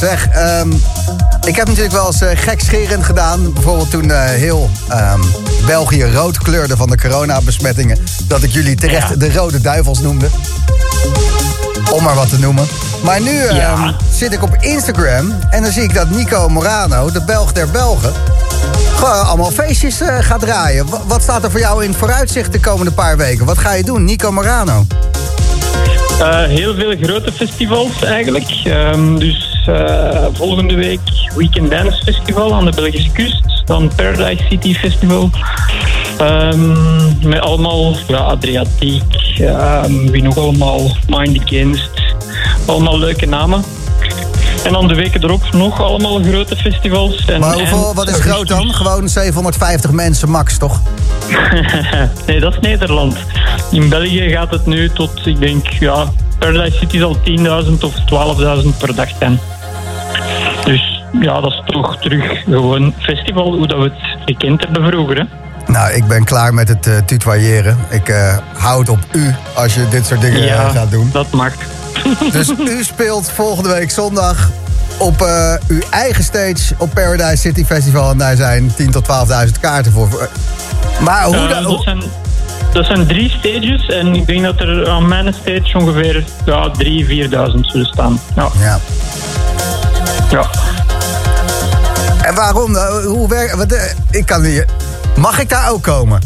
[0.00, 0.70] Zeg, ehm,
[1.46, 3.52] ik heb natuurlijk wel eens eh, gekscherend gedaan.
[3.52, 5.20] Bijvoorbeeld toen eh, heel ehm,
[5.66, 7.98] België rood kleurde van de coronabesmettingen.
[8.28, 9.14] Dat ik jullie terecht Ja.
[9.16, 10.26] de Rode Duivels noemde.
[11.92, 12.66] Om maar wat te noemen.
[13.02, 13.94] Maar nu ehm, Ja.
[14.12, 18.12] zit ik op Instagram en dan zie ik dat Nico Morano, de Belg der Belgen...
[18.96, 20.88] gewoon allemaal feestjes eh, gaat draaien.
[20.90, 23.44] Wa- wat staat er voor jou in vooruitzicht de komende paar weken?
[23.46, 24.86] Wat ga je doen, Nico Morano?
[26.20, 28.50] Eh, heel veel grote festivals eigenlijk.
[28.64, 31.00] Ehm, dus eh, volgende week
[31.36, 33.42] Weekend Dance Festival aan de Belgische kust.
[33.64, 35.30] Dan Paradise City Festival.
[36.18, 39.38] Ehm, met allemaal ja, Adriatiek.
[39.38, 40.96] ehm, wie nog allemaal?
[41.06, 41.90] Mind Against.
[42.66, 43.64] Allemaal leuke namen.
[44.64, 47.24] En dan de weken erop nog allemaal grote festivals.
[47.24, 48.74] En, Maar hoeveel, en wat is groot dan?
[48.74, 50.80] Gewoon 750 mensen max, toch?
[52.26, 53.16] nee, dat is Nederland.
[53.70, 57.94] In België gaat het nu tot, ik denk, ja, Paradise City zal 10.000 of
[58.62, 59.40] 12.000 per dag zijn.
[61.20, 65.16] Ja, dat is toch terug gewoon festival, hoe dat we het gekend hebben vroeger.
[65.16, 65.24] Hè?
[65.72, 67.78] Nou, ik ben klaar met het eh tutoyeren.
[67.88, 71.10] Ik eh hou het op u als je dit soort dingen eh, gaat doen.
[71.12, 71.52] dat mag.
[72.32, 74.50] Dus u speelt volgende week zondag
[74.98, 75.26] op
[75.66, 78.10] uw eigen stage op Paradise City Festival.
[78.10, 79.08] En daar zijn 10.000 tot
[79.46, 80.28] 12.000 kaarten voor.
[81.00, 81.62] Maar hoe dan?
[81.62, 82.02] dat, zijn,
[82.72, 86.82] dat zijn drie stages en ik denk dat er aan mijn stage ongeveer ja, 3.000,
[86.82, 88.20] 4.000 zullen staan.
[88.36, 88.48] Ja.
[88.58, 88.78] Ja.
[90.30, 90.59] ja.
[92.22, 92.72] En waarom?
[92.72, 93.02] dan?
[93.02, 94.64] Hoe werkt wat, eh, Ik kan niet.
[95.16, 96.20] Mag ik daar ook komen?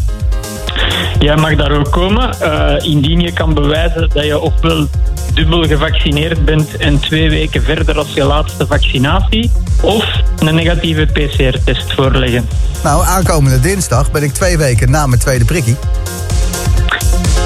[1.19, 4.87] Jij mag daar ook komen, eh, indien je kan bewijzen dat je ofwel
[5.35, 9.51] dubbel gevaccineerd bent en twee weken verder als je laatste vaccinatie,
[9.81, 10.05] of
[10.39, 12.49] een negatieve PCR-test voorleggen.
[12.83, 15.77] Nou, aankomende dinsdag ben ik twee weken na mijn tweede prikkie.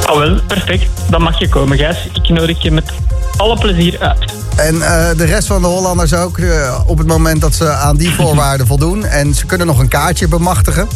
[0.05, 0.87] Ah wel, perfect.
[1.11, 2.09] Dan mag je komen, Gijs.
[2.13, 2.93] Ik nodig je met
[3.37, 4.48] alle plezier uit.
[4.59, 7.97] En eh, de rest van de Hollanders ook, eh, op het moment dat ze aan
[7.97, 9.05] die voorwaarden voldoen.
[9.05, 10.89] En ze kunnen nog een kaartje bemachtigen.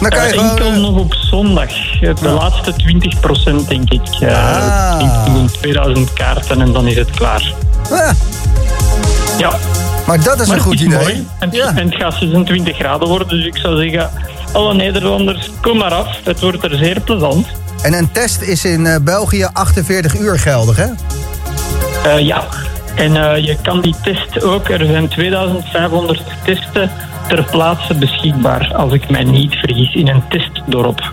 [0.00, 0.50] Dan kan je Eh, gewoon...
[0.50, 1.68] enkel nog op zondag.
[2.00, 4.00] De laatste 20% denk ik.
[4.22, 4.96] Ah.
[5.00, 7.52] ik denk nog 2000 kaarten en dan is het klaar.
[7.90, 8.10] ah,
[9.38, 9.52] Ja.
[10.06, 10.98] maar dat is Maar een goed is idee.
[10.98, 11.12] mooi.
[11.38, 11.66] En, het- Ja.
[11.76, 14.10] en het gaat 26 graden worden, dus ik zou zeggen...
[14.52, 16.08] Alle Nederlanders, kom maar af.
[16.24, 17.46] Het wordt er zeer plezant.
[17.82, 20.86] En een test is in eh, België 48 uur geldig, hè?
[22.04, 22.44] Eh, ja,
[22.94, 24.68] en eh, je kan die test ook...
[24.68, 26.90] Er zijn 2500 testen
[27.28, 31.12] ter plaatse beschikbaar, als ik mij niet vergis, in een testdorp.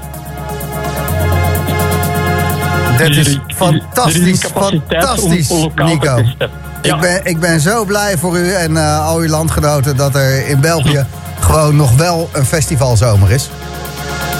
[2.97, 6.15] Dat Dus is is fantastisch, fantastisch, Nico.
[6.15, 6.49] te testen.
[6.81, 6.95] Ja.
[6.95, 10.47] Ik, ben, ik ben zo blij voor u en eh, al uw landgenoten dat er
[10.47, 11.05] in België
[11.39, 13.49] gewoon nog wel een festivalzomer is.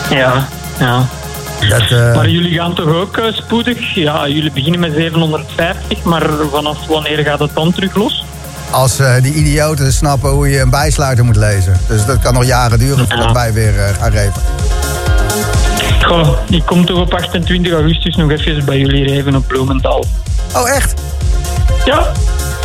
[0.10, 0.48] Ja,
[0.80, 1.06] ja.
[1.70, 3.94] Dat, eh, Maar jullie gaan toch ook eh, spoedig?
[3.94, 8.26] Ja, jullie beginnen met 750, maar vanaf wanneer gaat het dan terug los?
[8.72, 11.80] als eh, die idioten snappen hoe je een bijsluiter moet lezen.
[11.88, 14.42] Dus dat kan nog jaren duren voordat wij weer gaan reven.
[16.02, 20.04] Goh, ik kom toch op 28 augustus nog even bij jullie reven op Bloemendaal.
[20.56, 20.94] Oh, echt?
[21.86, 22.12] Ja,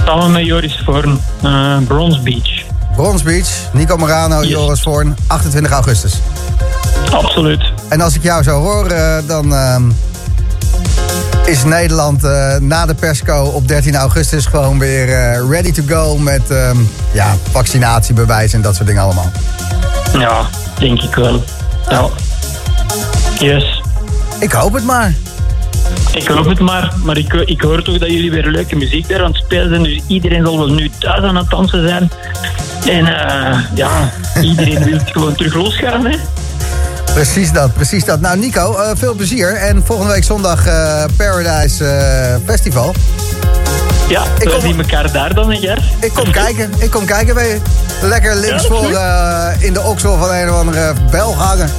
[0.06, 2.62] samen met Joris Voorn, eh Bronze Beach.
[2.97, 4.51] Bronze Beach, Nico Morano, Yes.
[4.51, 6.14] Joris Voorn, 28 augustus.
[7.10, 7.73] Absoluut.
[7.93, 9.82] En als ik jou zou horen, dan ehm,
[11.44, 16.19] is Nederland eh, na de persco op 13 augustus gewoon weer eh, ready to go
[16.19, 16.77] met ehm,
[17.12, 19.31] ja, vaccinatiebewijs en dat soort dingen allemaal.
[20.19, 20.47] Ja,
[20.78, 21.44] denk ik wel.
[21.89, 22.09] Ja.
[23.39, 23.82] Yes.
[24.40, 25.14] Ik hoop het maar.
[26.12, 29.23] Ik hoop het maar, maar ik, ik hoor toch dat jullie weer leuke muziek daar
[29.23, 29.82] aan het spelen zijn.
[29.82, 32.10] Dus iedereen zal wel nu thuis aan het dansen zijn.
[32.89, 36.16] En eh, ja, iedereen wil gewoon terug losgaan, hè?
[37.15, 38.21] Precies dat, precies dat.
[38.21, 39.55] Nou Nico, eh, veel plezier.
[39.55, 42.95] En volgende week zondag eh, Paradise eh, Festival.
[44.09, 45.83] Ja, Ik kom- zien elkaar daar dan, Gert?
[46.01, 47.35] Ik kom kijken, ik kom kijken.
[47.35, 47.59] Ben je
[48.03, 48.99] lekker links Ja, voor
[49.59, 51.71] in de oksel van een of andere Belg hangen.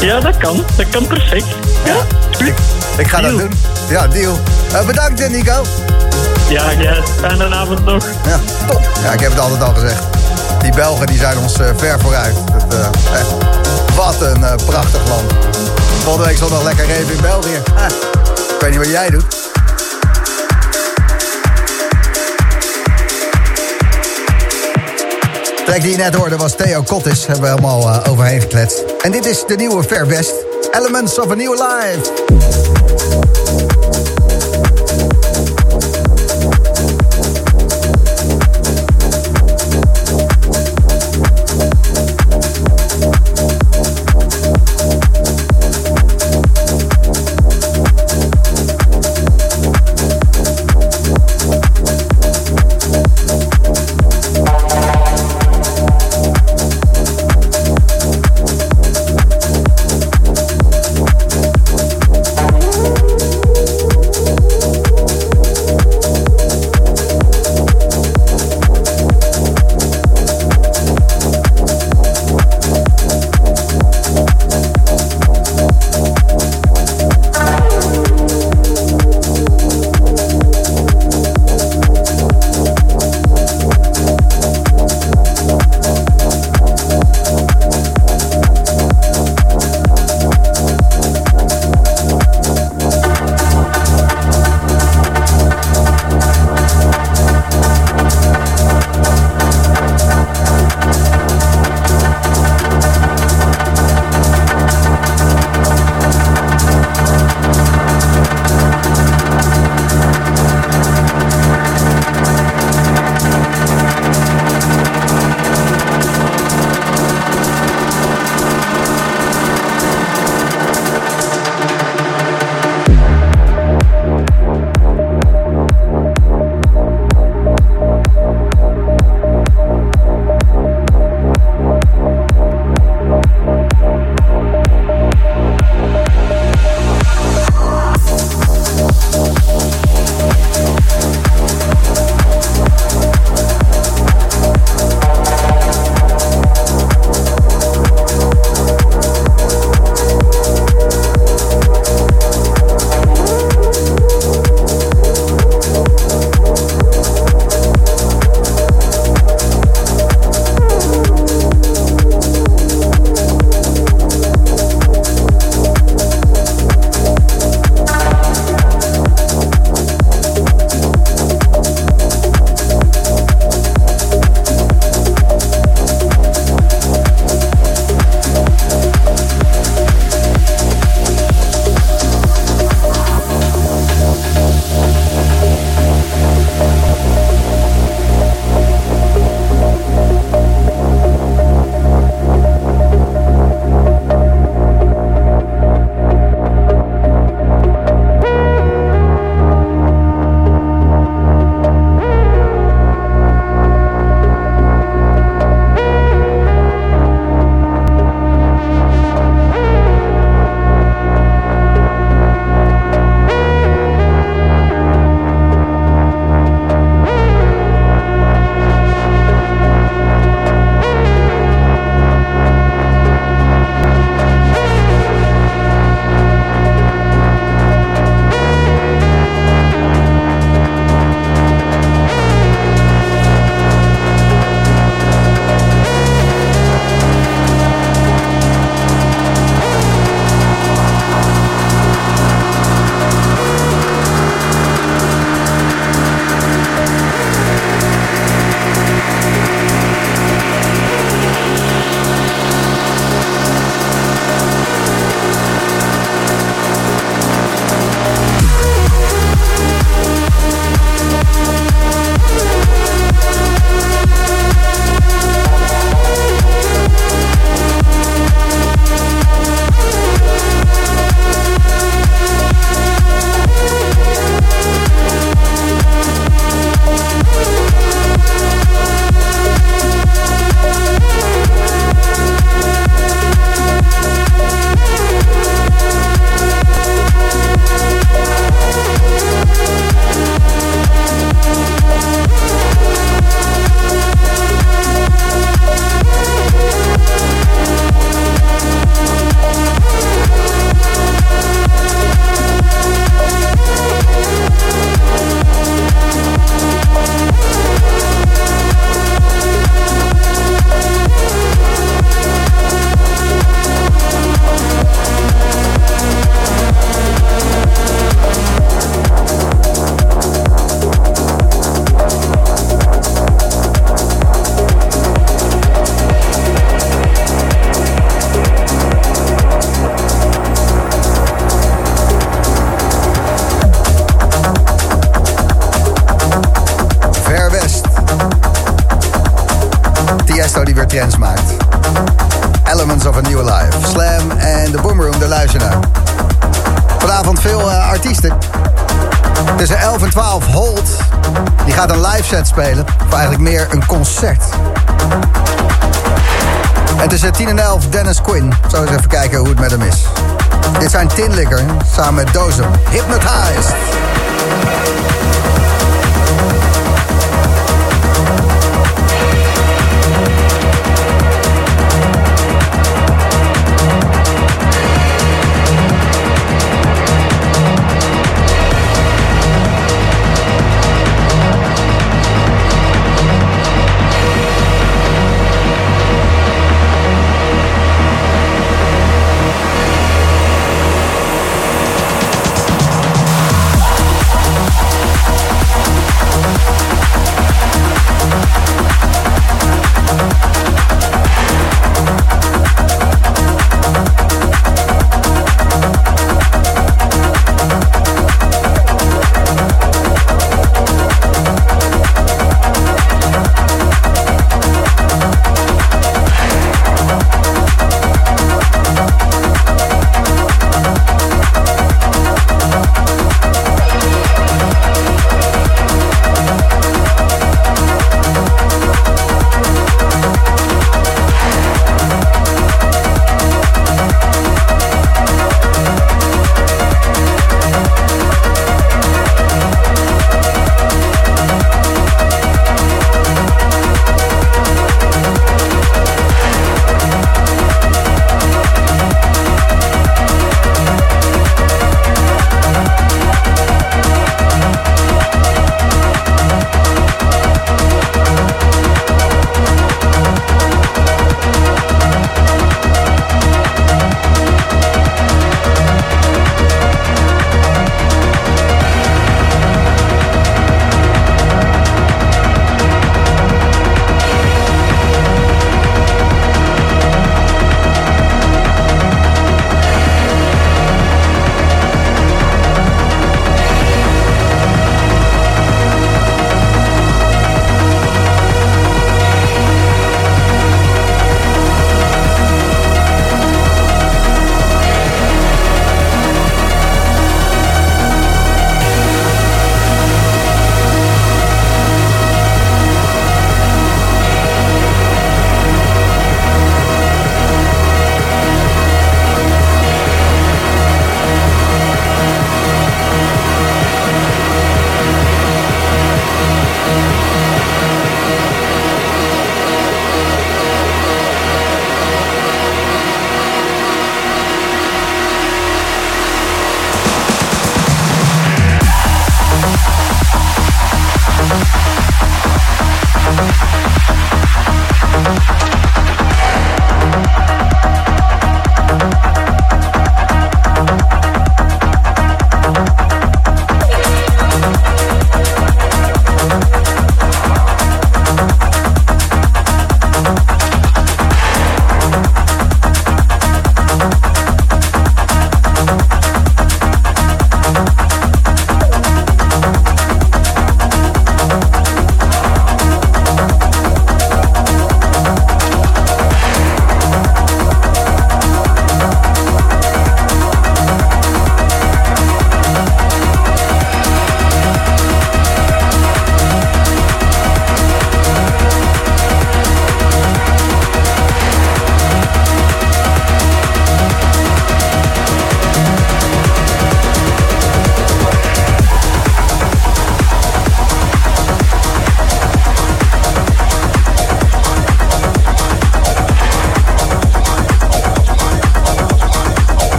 [0.00, 0.64] Ja, dat kan.
[0.76, 1.46] Dat kan perfect.
[1.84, 1.94] Ja,
[2.36, 2.52] goed.
[2.98, 3.52] Ik ga dat doen.
[3.88, 4.38] Ja, deal.
[4.72, 5.62] Eh, bedankt, eh, Nico.
[6.48, 6.98] Ja, yes.
[7.20, 8.04] Fijne avond nog.
[8.26, 8.80] Ja, top.
[9.02, 10.02] Ja, ik heb het altijd al gezegd.
[10.62, 12.34] Die Belgen die zijn ons eh, ver vooruit.
[12.52, 13.28] Dat, eh, echt.
[13.96, 15.32] Wat een eh, prachtig land.
[16.02, 17.62] Volgende week zondag lekker even in België.
[17.76, 17.84] Ah,
[18.54, 19.38] ik weet niet wat jij doet.
[25.68, 27.26] track die je net hoorde was Theo Kottis.
[27.26, 28.84] Hebben we helemaal eh, overheen gekletst.
[29.02, 30.34] En dit is de nieuwe Fair West.
[30.70, 32.77] Elements of a New Life.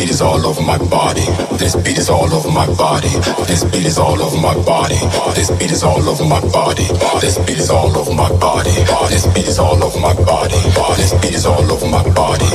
[0.00, 1.26] Beat is all over my body.
[1.60, 3.12] This beat is all over my body.
[3.46, 4.96] This beat is all over my body.
[5.34, 6.88] This beat is all over my body.
[7.20, 8.72] This beat is all over my body.
[9.12, 10.56] This beat is all over my body.
[10.96, 12.48] This beat is all over my body.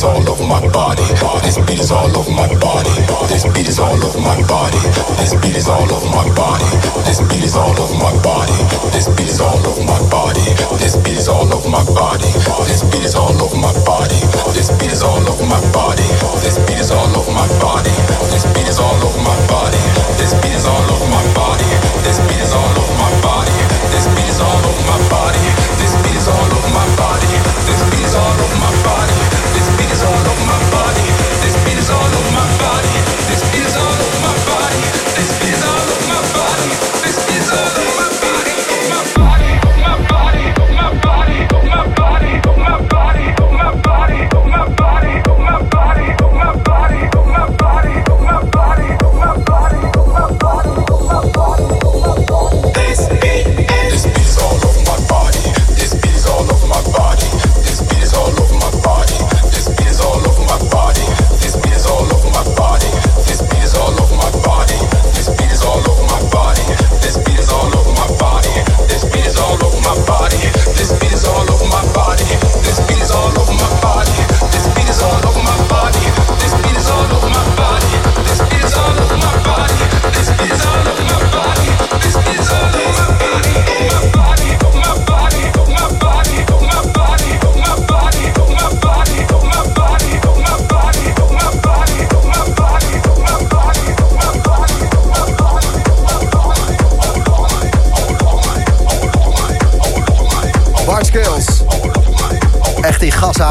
[0.00, 1.04] Is all over my body.
[1.44, 2.88] This beat is all over my body.
[3.28, 4.80] This beat is all over my body.
[5.20, 6.64] This beat is all over my body.
[7.04, 8.56] This beat is all over my body.
[8.96, 10.40] This beat is all over my body.
[10.80, 12.32] This beat is all over my body.
[12.64, 14.16] This beat is all over my body.
[14.56, 16.08] This beat is all over my body.
[16.48, 17.92] This beat is all over my body.
[18.32, 19.84] This beat is all over my body.
[20.24, 21.68] This beat is all over my body.
[22.00, 23.52] This beat is all over my body.
[23.92, 25.44] This beat is all over my body.
[25.76, 27.28] This beat is all over my body.
[27.68, 28.69] This beat is all over my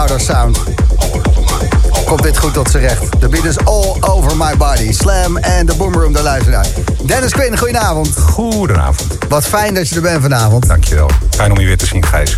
[0.07, 0.57] Sound.
[2.05, 3.21] Komt dit goed tot zijn recht.
[3.21, 4.91] De beat is all over my body.
[4.91, 6.65] Slam en de Boomroom, daar luisteren.
[7.05, 8.17] Dennis Quinn, goedenavond.
[8.17, 9.17] Goedenavond.
[9.29, 10.67] Wat fijn dat je er bent vanavond.
[10.67, 11.09] Dankjewel.
[11.29, 12.35] Fijn om je weer te zien, Gijs.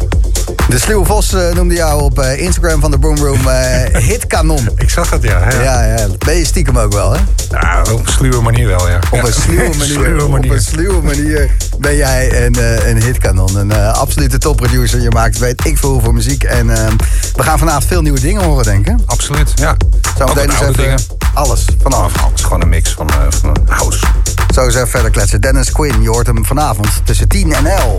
[0.70, 4.70] De Sluwe Vos eh, noemde jou op eh, Instagram van de Boomroom eh hitkanon.
[4.76, 5.50] Ik zag het, ja.
[5.50, 6.08] Ja, Ja, ja.
[6.18, 7.20] Ben je stiekem ook wel, hè?
[7.50, 9.00] Ja, op een sluwe manier wel, ja.
[9.12, 11.52] Op een sluwe manier, sluwe Op een sluwe manier
[11.82, 13.56] ben jij een, eh, een hitkanon.
[13.56, 15.02] Een eh, absolute topproducer.
[15.02, 16.44] Je maakt weet ik veel voor muziek.
[16.44, 16.92] En eh,
[17.36, 18.96] we gaan vanavond veel nieuwe dingen horen, denk ik.
[19.06, 19.76] Absoluut, ja.
[20.18, 21.00] Zo meteen eens even dingen.
[21.34, 22.14] alles vanaf.
[22.14, 24.06] Het is gewoon een mix van, eh, van house.
[24.54, 25.42] Zo eens even verder kletsen.
[25.42, 27.98] Dennis Quinn, je hoort hem vanavond tussen 10 en 11.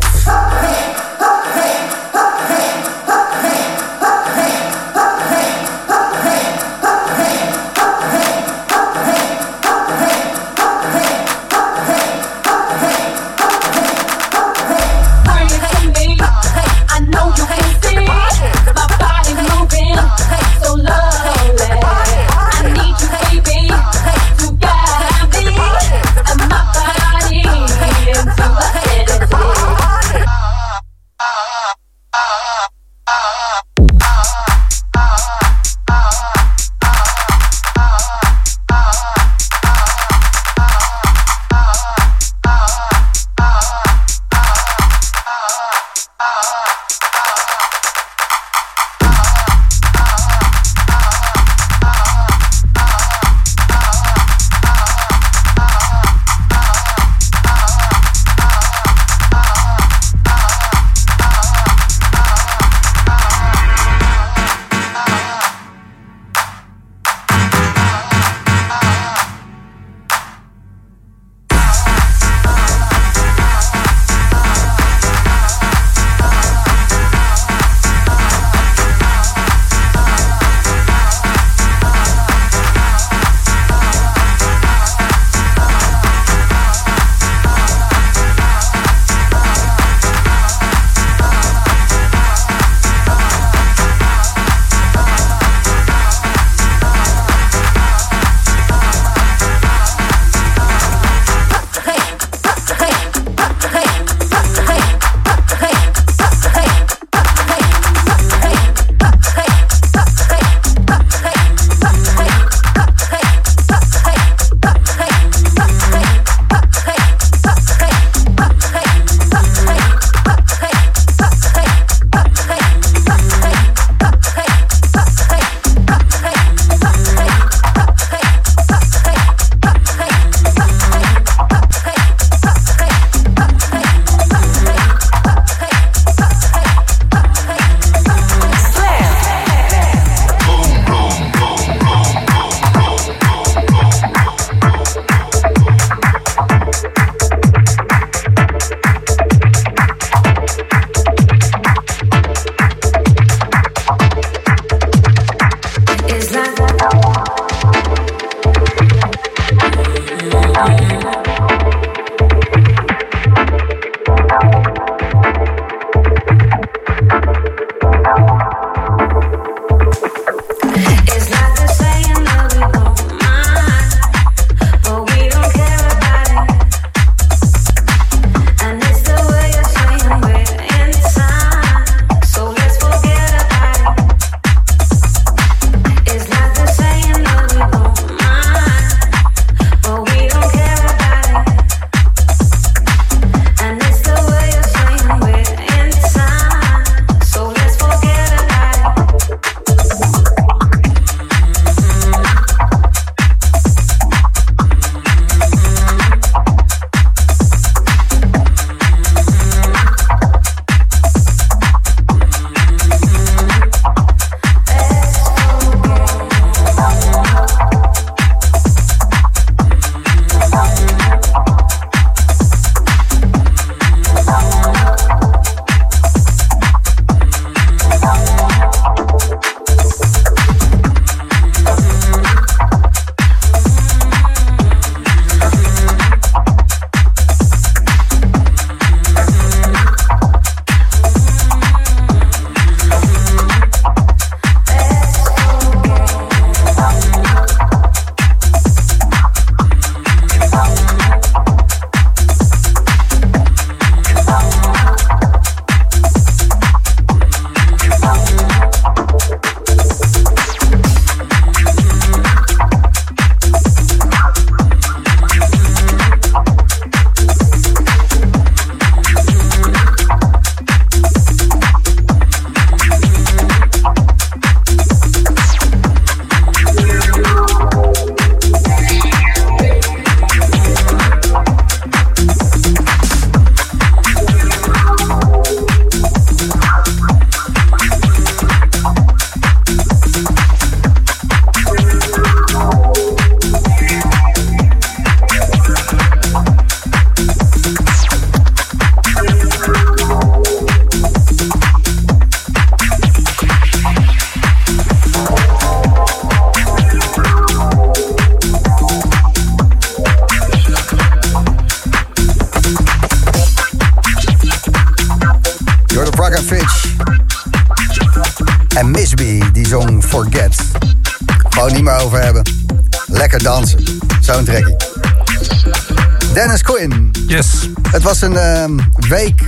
[328.22, 328.78] Een ehm,
[329.08, 329.44] week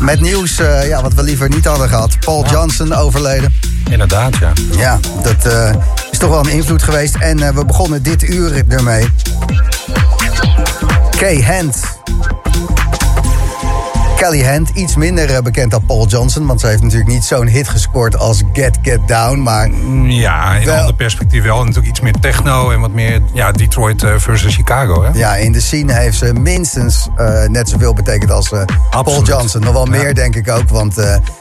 [0.00, 2.18] met nieuws eh, ja, wat we liever niet hadden gehad.
[2.20, 3.54] Paul Johnson overleden.
[3.90, 4.52] Inderdaad, ja.
[4.76, 5.74] Ja, dat eh,
[6.10, 7.14] is toch wel een invloed geweest.
[7.14, 9.08] En eh, we begonnen dit uur ermee.
[11.18, 11.93] Kay Hand.
[14.24, 16.46] Kelly Hand, iets minder eh, bekend dan Paul Johnson.
[16.46, 19.38] Want ze heeft natuurlijk niet zo'n hit gescoord als Get Get Down.
[19.38, 19.70] Maar
[20.06, 21.58] Ja, in een ander perspectief wel.
[21.58, 25.02] Natuurlijk iets meer techno en wat meer ja, Detroit eh, versus Chicago.
[25.02, 25.10] Hè?
[25.18, 28.52] ja, in de scene heeft ze minstens eh, net zoveel betekend als
[28.90, 29.24] Paul.
[29.24, 29.60] Johnson.
[29.60, 30.68] Nog wel meer, denk ik ook.
[30.68, 30.94] Want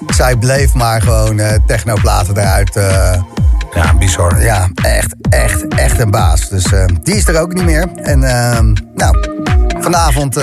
[0.07, 2.80] zij bleef maar gewoon technoplaten eruit.
[3.73, 4.43] Ja, bizar.
[4.43, 6.49] ja, echt, echt, echt een baas.
[6.49, 6.65] Dus
[7.03, 7.88] die is er ook niet meer.
[7.95, 9.18] En ehm, nou,
[9.80, 10.38] vanavond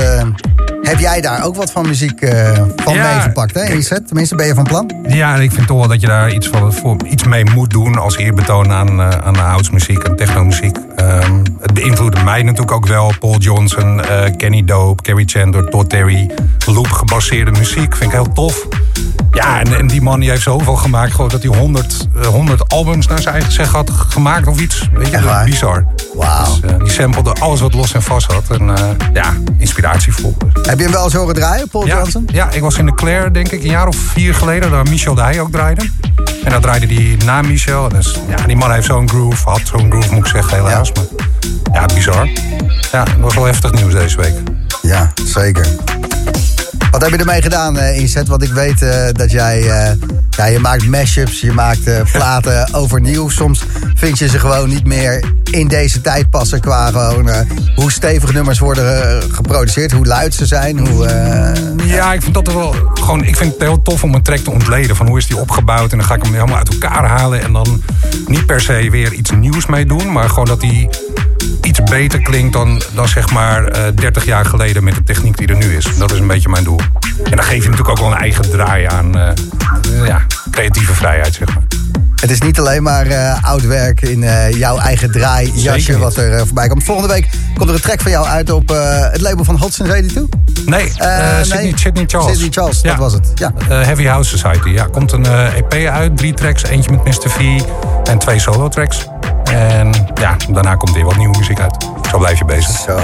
[0.90, 3.12] heb jij daar ook wat van muziek eh, van Ja.
[3.12, 3.64] meegepakt, hè?
[3.64, 4.06] In je set?
[4.06, 4.90] Tenminste, ben je van plan?
[5.08, 7.98] Ja, ik vind toch wel dat je daar iets, van, voor, iets mee moet doen
[7.98, 10.76] als eerbetoon aan, eh, aan de housemuziek en technomuziek.
[10.96, 13.12] Ehm, het beïnvloedde mij natuurlijk ook wel.
[13.18, 16.30] Paul Johnson, eh, Kenny Dope, Kerry Chandler, Todd Terry.
[16.66, 18.66] Loop gebaseerde muziek, vind ik heel tof.
[19.32, 21.12] Ja, en, en die man die heeft zoveel gemaakt.
[21.12, 24.88] Gewoon dat hij 100, eh, 100 albums naar zijn eigen zeg had gemaakt of iets.
[24.92, 25.86] Weet je, bizar.
[26.14, 26.44] Wauw.
[26.60, 28.58] Dus, eh, die samplede alles wat los en vast had.
[28.58, 30.36] En eh, ja, inspiratievol.
[30.62, 32.28] Heb je hem wel eens horen draaien, Paul Ja, Johnson?
[32.32, 35.14] ja, ik was in de Claire, denk ik, een jaar of vier geleden, waar Michel
[35.14, 35.90] de Heij ook draaide.
[36.44, 37.88] En daar draaide hij na Michel.
[37.88, 40.92] Dus, ja, die man heeft zo'n groove, had zo'n groove, moet ik zeggen, helaas.
[40.92, 41.04] Maar
[41.72, 42.28] ja, bizar.
[42.92, 44.34] Ja, dat was wel heftig nieuws deze week.
[44.82, 45.66] Ja, zeker.
[46.90, 48.28] Wat heb je ermee gedaan eh, in je set?
[48.28, 49.60] Want ik weet eh, dat jij...
[49.60, 49.92] eh,
[50.30, 51.80] ja, je maakt mashups, je maakt
[52.12, 53.28] platen overnieuw.
[53.28, 53.64] Soms
[53.94, 56.60] vind je ze gewoon niet meer in deze tijd passen...
[56.60, 57.30] qua gewoon
[57.74, 59.92] hoe stevig nummers worden geproduceerd.
[59.92, 61.08] Hoe luid ze zijn, hoe...
[61.84, 63.24] Ja, ik vind dat wel gewoon.
[63.24, 64.96] Ik vind het heel tof om een track te ontleden.
[64.96, 65.92] Van hoe is die opgebouwd?
[65.92, 67.42] En dan ga ik hem helemaal uit elkaar halen.
[67.42, 67.82] En dan
[68.26, 70.12] niet per se weer iets nieuws mee doen.
[70.12, 70.88] Maar gewoon dat die
[71.62, 75.46] iets beter klinkt dan, dan zeg maar eh 30 jaar geleden met de techniek die
[75.46, 75.86] er nu is.
[75.98, 76.79] Dat is een beetje mijn doel.
[77.24, 79.28] En dan geef je natuurlijk ook wel een eigen draai aan eh,
[80.06, 80.20] ja,
[80.50, 81.62] creatieve vrijheid, zeg maar.
[82.20, 86.02] Het is niet alleen maar eh, oud werk in eh, jouw eigen draaijasje Zeker niet.
[86.02, 86.84] wat er voorbij komt.
[86.84, 88.68] Volgende week komt er een track van jou uit op
[89.12, 90.22] het label van Hudson 82.
[90.66, 91.72] Nee, Eh, eh, Sydney, nee.
[91.78, 92.30] Sydney Charles.
[92.32, 93.32] Sydney Charles, dat was het.
[93.34, 93.52] Ja.
[93.68, 94.68] Heavy House Society.
[94.68, 96.16] Ja, komt een EP uit.
[96.16, 96.62] Drie tracks.
[96.64, 97.30] Eentje met Mr.
[97.30, 97.60] V
[98.04, 99.06] en twee solo tracks.
[99.52, 101.86] En ja, daarna komt weer wat nieuwe muziek uit.
[102.10, 102.76] Zo blijf je bezig.
[102.86, 102.98] Zo.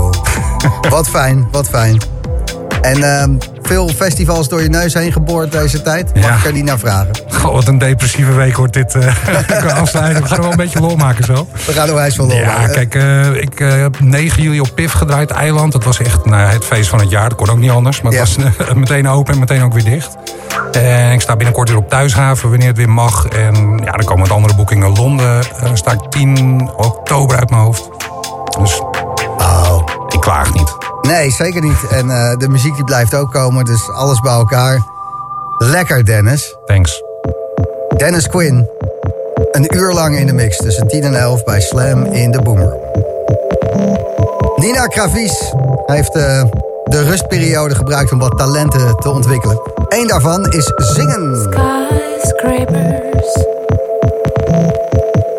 [0.90, 2.17] wat fijn, wat fijn.
[2.80, 3.30] En ehm,
[3.62, 6.14] veel festivals door je neus heen geboord deze tijd.
[6.14, 6.34] Mag Ja.
[6.36, 7.08] ik er niet naar vragen?
[7.30, 8.94] Goh, wat een depressieve week wordt dit.
[8.94, 9.14] eh
[9.62, 10.22] qua afsluiten.
[10.22, 11.46] We gaan er wel een beetje lol maken zo.
[11.66, 12.70] We gaan er wijs van lol Ja, maken.
[12.88, 15.72] kijk, eh, ik eh, heb 9 juli op PIF gedraaid, Eiland.
[15.72, 17.28] Dat was echt nou, het feest van het jaar.
[17.28, 18.00] Dat kon ook niet anders.
[18.00, 18.44] Maar het Ja.
[18.44, 20.16] was meteen open en meteen ook weer dicht.
[20.72, 23.26] En ik sta binnenkort weer op Thuishaven, wanneer het weer mag.
[23.26, 24.96] En ja, dan komen wat andere boekingen.
[24.96, 25.44] Londen
[25.74, 27.88] sta ik 10 oktober uit mijn hoofd.
[28.58, 28.80] Dus
[29.38, 29.82] Oh.
[30.08, 30.76] ik klaag niet.
[31.08, 31.86] Nee, zeker niet.
[31.90, 34.78] En eh, de muziek die blijft ook komen, dus alles bij elkaar.
[35.58, 36.56] Lekker, Dennis.
[36.66, 37.02] Thanks.
[37.96, 38.68] Dennis Quinn.
[39.50, 42.76] Een uur lang in de mix tussen 10 en 11 bij Slam in de Boomer.
[44.56, 45.52] Nina Kravies
[45.86, 46.42] heeft eh,
[46.84, 49.60] de rustperiode gebruikt om wat talenten te ontwikkelen.
[49.88, 51.42] Eén daarvan is zingen.
[51.42, 53.44] Skyscrapers,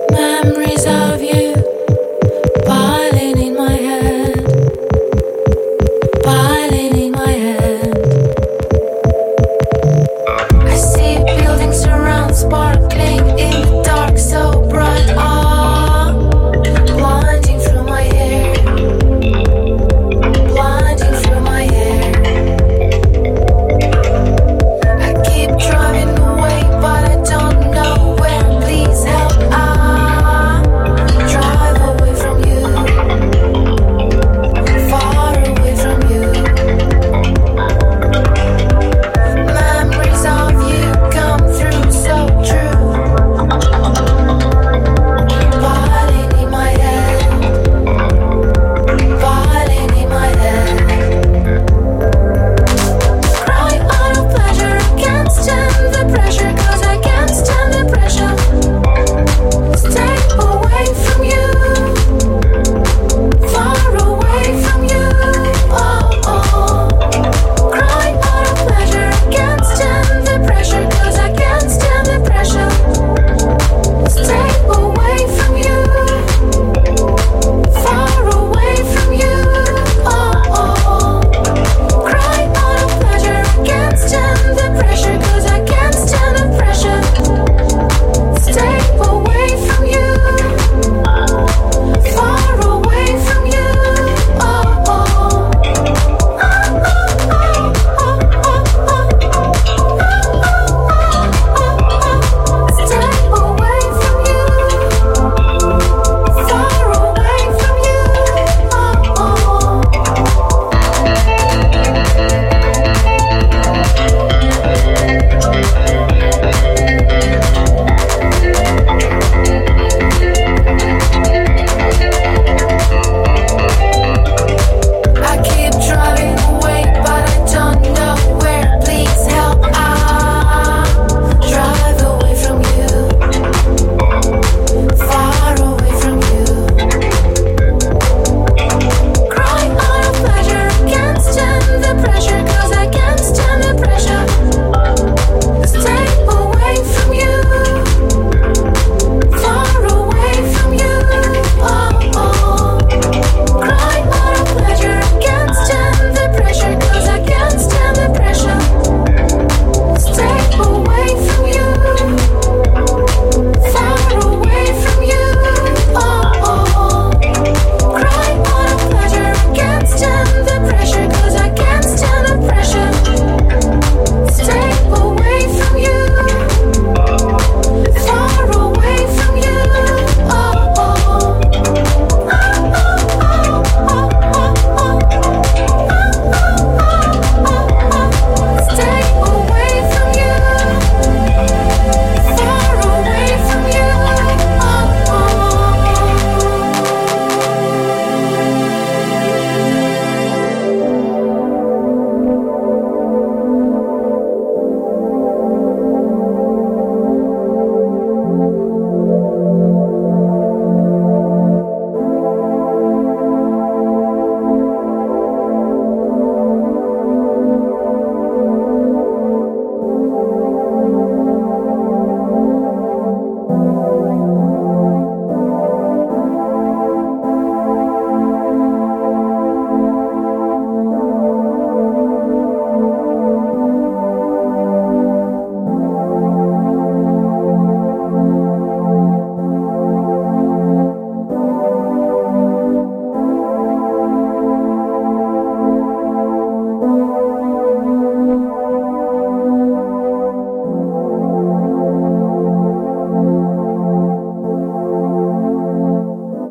[0.08, 1.48] memories of